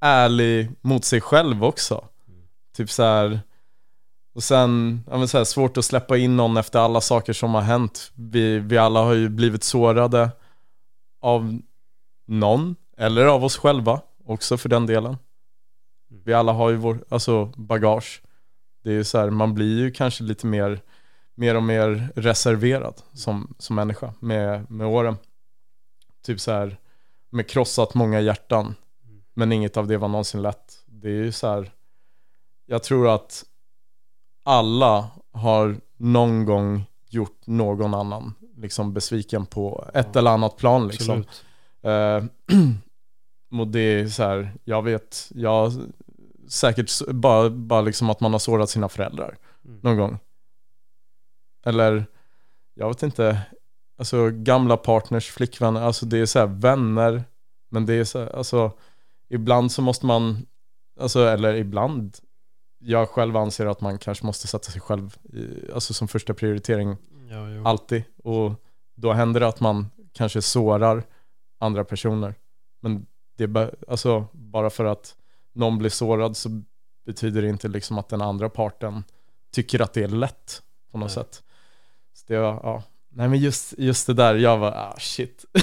[0.00, 2.04] ärlig mot sig själv också.
[2.76, 3.40] Typ så här.
[4.34, 7.54] Och sen, ja men så här, svårt att släppa in någon efter alla saker som
[7.54, 8.12] har hänt.
[8.14, 10.30] Vi, vi alla har ju blivit sårade
[11.20, 11.58] av
[12.26, 15.16] någon, eller av oss själva också för den delen.
[16.24, 18.22] Vi alla har ju vår, alltså bagage.
[18.82, 20.80] Det är ju så här, man blir ju kanske lite mer,
[21.34, 25.16] mer och mer reserverad som, som människa med, med åren.
[26.22, 26.76] Typ så här,
[27.30, 28.74] med krossat många hjärtan.
[29.34, 30.84] Men inget av det var någonsin lätt.
[30.86, 31.72] Det är ju så här,
[32.66, 33.44] jag tror att
[34.42, 41.24] alla har någon gång gjort någon annan liksom besviken på ett eller annat plan liksom.
[41.82, 42.30] Absolut.
[42.52, 45.72] Eh, och det är så här, jag vet, jag
[46.52, 49.80] säkert bara, bara liksom att man har sårat sina föräldrar Mm.
[49.82, 50.18] någon gång.
[51.66, 52.04] Eller,
[52.74, 53.40] jag vet inte,
[53.98, 57.24] alltså gamla partners, flickvänner, alltså det är så här vänner,
[57.70, 58.72] men det är så här, alltså
[59.28, 60.46] ibland så måste man,
[61.00, 62.16] alltså eller ibland,
[62.78, 66.96] jag själv anser att man kanske måste sätta sig själv i, alltså som första prioritering
[67.30, 67.66] Ja, jo.
[67.66, 68.04] alltid.
[68.24, 68.52] Och
[68.96, 71.02] då händer det att man kanske sårar
[71.60, 72.34] andra personer.
[72.80, 75.16] Men det alltså, bara för att
[75.52, 76.62] någon blir sårad så
[77.06, 79.04] betyder det inte liksom att den andra parten
[79.52, 81.14] tycker att det är lätt på något Nej.
[81.14, 81.42] sätt.
[82.14, 82.82] Så det var, ja.
[83.14, 85.44] Nej men just, just det där, jag var, ah shit.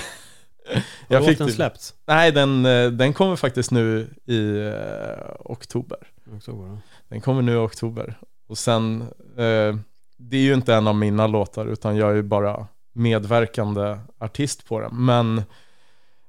[1.10, 1.94] Har låten det- släppts?
[2.08, 5.98] Nej, den, eh, den kommer faktiskt nu i eh, oktober.
[6.36, 6.78] Oktober, ja.
[7.08, 8.20] Den kommer nu i oktober.
[8.48, 9.02] Och sen,
[9.38, 9.76] eh,
[10.18, 14.66] det är ju inte en av mina låtar utan jag är ju bara medverkande artist
[14.66, 15.06] på den.
[15.06, 15.38] Men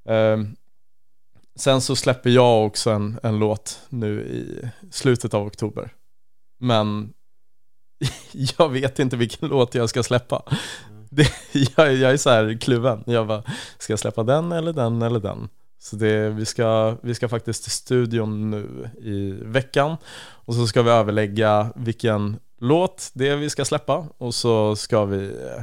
[0.04, 0.38] eh,
[1.60, 5.92] sen så släpper jag också en, en låt nu i slutet av oktober.
[6.60, 7.12] Men
[8.58, 10.42] jag vet inte vilken låt jag ska släppa.
[11.10, 11.32] Det,
[11.76, 13.04] jag, jag är så här kluven.
[13.06, 13.42] Jag bara,
[13.78, 15.48] ska jag släppa den eller den eller den?
[15.78, 20.82] Så det, vi, ska, vi ska faktiskt till studion nu i veckan och så ska
[20.82, 25.62] vi överlägga vilken låt det är vi ska släppa och så ska vi eh,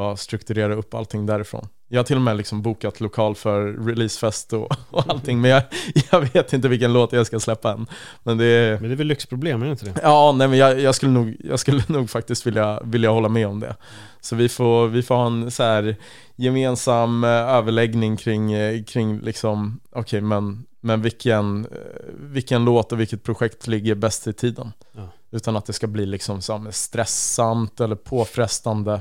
[0.00, 1.68] bara strukturera upp allting därifrån.
[1.88, 5.62] Jag har till och med liksom bokat lokal för releasefest och, och allting men jag,
[6.10, 7.86] jag vet inte vilken låt jag ska släppa än.
[8.22, 10.00] Men det är, Men det är väl lyxproblem, är det inte det?
[10.02, 13.46] Ja, nej men jag, jag, skulle nog, jag skulle nog faktiskt vilja, vilja hålla med
[13.46, 13.76] om det.
[14.20, 15.96] Så vi får, vi får ha en så här
[16.36, 21.70] gemensam eh, överläggning kring, eh, kring liksom, okej men, men vilken, eh,
[22.18, 24.72] vilken låt och vilket projekt ligger bäst i tiden?
[24.92, 25.08] Ja.
[25.30, 29.00] Utan att det ska bli liksom så stressamt eller påfrestande.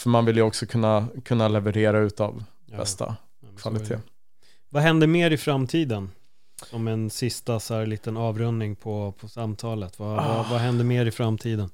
[0.00, 3.98] För man vill ju också kunna, kunna leverera utav bästa Ja, kvalitet.
[4.68, 6.10] Vad händer mer i framtiden?
[6.70, 9.98] Som en sista så här liten avrundning på, på samtalet.
[9.98, 10.36] Vad, Ah.
[10.36, 11.70] vad, vad händer mer i framtiden?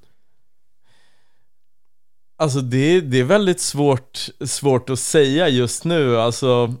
[2.37, 6.17] Alltså det, det är väldigt svårt, svårt att säga just nu.
[6.17, 6.73] Alltså,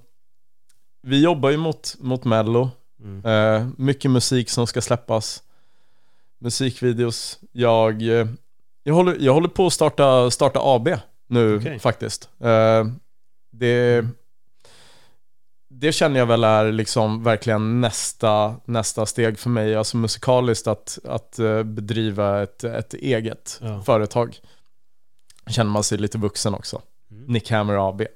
[1.01, 2.69] vi jobbar ju mot, mot Mello.
[3.03, 3.25] Mm.
[3.25, 5.43] Eh, mycket musik som ska släppas.
[6.39, 7.39] Musikvideos.
[7.51, 8.27] Jag, eh,
[8.83, 10.89] jag, håller, jag håller på att starta, starta AB
[11.27, 11.79] nu Okej.
[11.79, 12.29] faktiskt.
[12.39, 12.85] Eh,
[13.51, 14.05] det,
[15.69, 19.75] det känner jag väl är liksom verkligen nästa, nästa steg för mig.
[19.75, 23.81] Alltså musikaliskt att, att eh, bedriva ett, ett eget Ja.
[23.81, 24.37] företag.
[25.49, 26.81] Känner man sig lite vuxen också.
[27.11, 27.25] Mm.
[27.25, 28.01] Nick Hammer AB.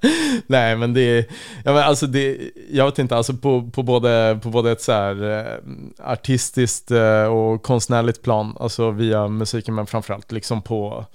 [0.46, 1.24] Nej men det är,
[1.64, 4.92] ja, men alltså det, jag vet inte, alltså på, på, både, på både ett så
[4.92, 5.56] här eh,
[5.98, 6.90] artistiskt
[7.30, 11.06] och konstnärligt plan, alltså via musiken men framförallt liksom på,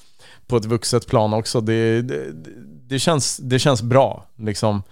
[0.47, 1.61] på ett vuxet plan också.
[1.61, 2.31] Det, det,
[2.89, 4.83] det, känns, det känns bra liksom.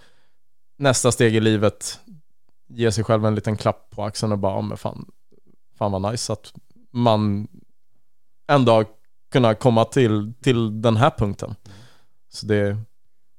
[0.77, 1.99] Nästa steg i livet,
[2.69, 5.05] ge sig själv en liten klapp på axeln och bara, ja, men fan,
[5.77, 6.53] fan vad nice att
[6.91, 7.47] man
[8.47, 8.85] en dag
[9.31, 11.55] kunnat komma till, till den här punkten.
[12.29, 12.77] Så det,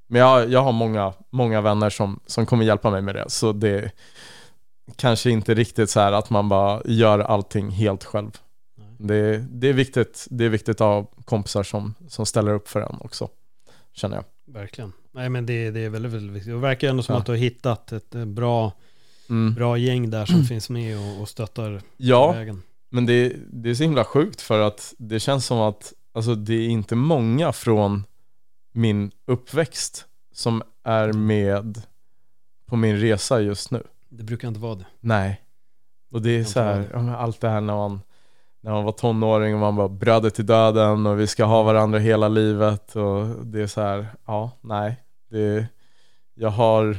[0.08, 3.52] Men jag, jag har många, många vänner som, som kommer hjälpa mig med det, så
[3.52, 3.92] det
[4.96, 8.30] kanske inte riktigt så här att man bara gör allting helt själv.
[8.98, 12.80] Det, det, är viktigt, det är viktigt att ha kompisar som, som ställer upp för
[12.80, 13.28] en också,
[13.92, 14.24] känner jag.
[14.54, 14.92] Verkligen.
[15.12, 16.52] Nej men det, det är väldigt, väldigt viktigt.
[16.52, 17.18] Det verkar ändå som Ja.
[17.20, 18.72] att du har hittat ett eh, bra,
[19.30, 19.54] Mm.
[19.54, 22.62] bra gäng där som finns med och, och stöttar Ja, vägen.
[22.90, 26.54] men det, det är så himla sjukt för att det känns som att alltså, det
[26.54, 28.04] är inte många från
[28.72, 31.82] min uppväxt som är med
[32.66, 33.82] på min resa just nu.
[34.08, 34.86] Det brukar inte vara det.
[35.00, 35.40] Nej.
[36.10, 38.00] Och det är så här, allt det här när man,
[38.64, 41.98] när man var tonåring och man var bröder till döden och vi ska ha varandra
[41.98, 44.96] hela livet och det är så här, ja, nej.
[45.30, 45.66] Det,
[46.34, 46.96] jag har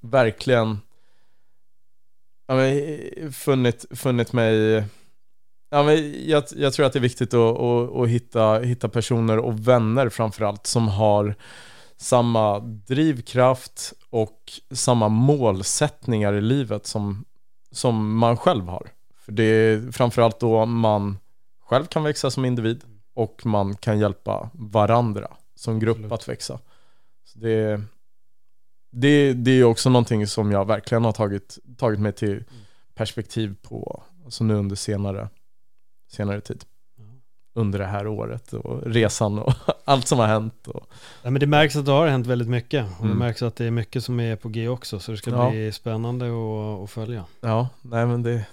[0.00, 0.78] verkligen
[2.46, 4.84] ja, men, funnit, funnit mig
[5.70, 9.38] Ja, men jag, jag tror att det är viktigt att, att, att hitta, hitta personer
[9.38, 11.34] och vänner framförallt som har
[11.96, 17.24] samma drivkraft och samma målsättningar i livet som,
[17.70, 18.90] som man själv har.
[19.30, 21.18] För det är framförallt då man
[21.64, 26.12] själv kan växa som individ och man kan hjälpa varandra som grupp Absolut.
[26.12, 26.58] att växa.
[27.24, 27.80] Så det,
[28.92, 32.44] det, det är också någonting som jag verkligen har tagit, tagit mig till
[32.94, 35.28] perspektiv på, alltså nu under senare,
[36.12, 36.64] senare tid.
[37.54, 39.54] Under det här året och resan och
[39.84, 40.68] allt som har hänt.
[40.68, 40.86] Och,
[41.22, 42.86] Nej, men det märks att det har hänt väldigt mycket.
[42.98, 43.08] Och Mm.
[43.12, 44.98] det märks att det är mycket som är på G också.
[44.98, 45.50] Så det ska Ja.
[45.50, 47.24] bli spännande att, att följa.
[47.40, 48.46] ja, nej men det,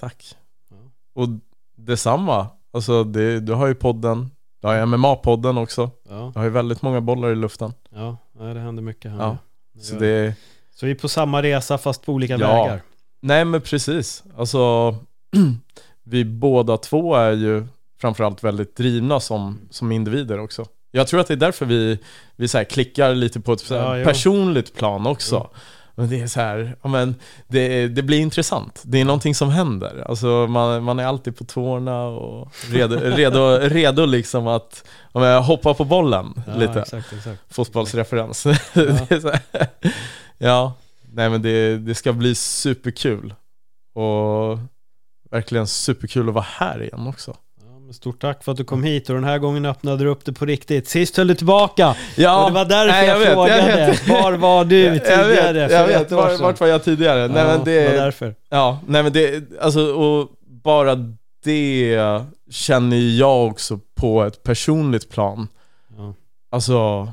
[0.00, 0.34] tack.
[0.70, 0.76] Ja.
[1.14, 1.28] Och
[1.76, 4.30] detsamma, alltså det, du har ju podden,
[4.60, 5.90] du har ju MMA-podden också.
[6.08, 7.72] Ja, Du har ju väldigt många bollar i luften.
[7.90, 9.18] ja nej, det händer mycket här.
[9.18, 9.36] Ja.
[9.82, 10.34] Så det,
[10.74, 12.62] så vi är på samma resa fast på olika Ja.
[12.62, 12.82] vägar.
[13.20, 14.24] nej men precis.
[14.36, 14.94] Alltså,
[16.04, 17.66] vi båda två är ju
[18.00, 20.66] framförallt väldigt drivna som, som individer också.
[20.90, 21.98] Jag tror att det är därför vi,
[22.36, 24.04] vi så klickar lite på ett Ja, jo.
[24.04, 25.50] personligt plan också.
[25.94, 27.14] Men det är så här, ja, men
[27.48, 28.82] det, det blir intressant.
[28.84, 30.04] Det är någonting som händer.
[30.08, 35.42] Alltså man, man är alltid på tårna och redo, redo, redo liksom att ja, men,
[35.42, 36.80] hoppa på bollen Ja, lite.
[36.80, 37.42] exakt, exakt.
[37.48, 38.44] Fotbollsreferens.
[38.74, 39.40] här,
[40.38, 40.72] ja,
[41.12, 43.34] nej men det, det ska bli superkul.
[43.94, 44.58] Och
[45.30, 47.36] verkligen superkul att vara här igen också.
[47.90, 50.24] Ja, stort tack för att du kom hit och den här gången öppnade du upp
[50.24, 50.88] det på riktigt.
[50.88, 51.96] Sist höll du tillbaka.
[52.16, 53.76] Ja, och det var därför nej, jag, vet, frågade.
[53.86, 54.08] vet.
[54.08, 56.02] Var var du Jag tidigare vet, jag vet.
[56.06, 57.28] ett år Var, vart var jag tidigare?
[57.28, 58.34] nej men Ja, det var därför.
[58.48, 60.28] ja, nej men det, alltså och
[60.64, 60.94] bara
[61.44, 61.98] det
[62.50, 65.48] känner jag också på ett personligt plan.
[65.96, 66.14] Ja.
[66.50, 67.08] Alltså,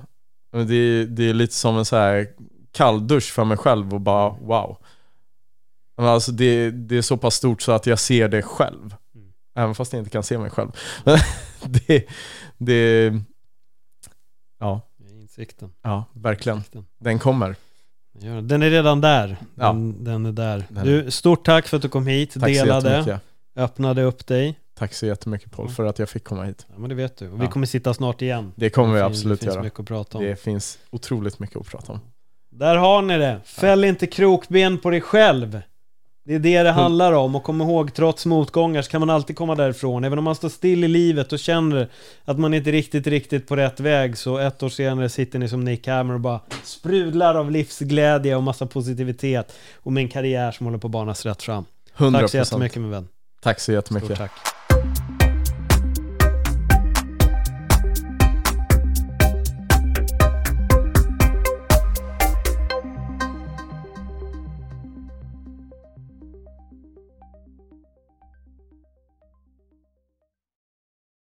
[0.68, 2.28] det, det är lite som en så här
[2.72, 4.78] kalldusch för mig själv och bara wow.
[5.98, 8.96] Alltså det, det är så pass stort så att jag ser det själv.
[9.58, 10.72] Även fast jag inte kan se mig själv.
[11.66, 12.08] det,
[12.58, 13.14] det,
[14.60, 14.82] ja,
[15.12, 15.70] Insikten.
[15.84, 16.58] ja, verkligen.
[16.58, 16.86] Insikten.
[17.00, 17.56] Den kommer.
[18.42, 19.38] Den är redan där.
[19.56, 19.66] Ja.
[19.68, 20.64] Den, den är där.
[20.70, 23.20] Den- Du, stort tack för att du kom hit, Tack delade,
[23.56, 24.60] öppnade upp dig.
[24.76, 26.66] Tack så jättemycket Paul för att jag fick komma hit.
[26.70, 27.30] Ja, men det vet du.
[27.30, 27.52] Och vi Ja.
[27.52, 28.52] kommer sitta snart igen.
[28.56, 29.64] Det kommer vi Det fin- absolut Det finns göra.
[29.64, 30.24] mycket att prata om.
[30.24, 32.00] Det finns otroligt mycket att prata om.
[32.52, 33.42] Där har ni det.
[33.46, 35.62] Fäll inte krokben på dig själv.
[36.28, 37.36] Det är det det handlar om.
[37.36, 40.04] Och kom ihåg, trots motgångar så kan man alltid komma därifrån.
[40.04, 41.90] Även om man står still i livet och känner
[42.26, 44.18] att man inte riktigt, riktigt på rätt väg.
[44.18, 48.44] Så ett år senare sitter ni som Nick Hammer och bara sprudlar av livsglädje och
[48.44, 49.54] massa positivitet.
[49.76, 51.66] Och med en karriär som håller på att banas rätt fram.
[51.98, 52.20] 100%.
[52.20, 53.08] Tack så jättemycket min vän.
[53.42, 54.18] Tack så Stort jättemycket.
[54.18, 54.32] tack.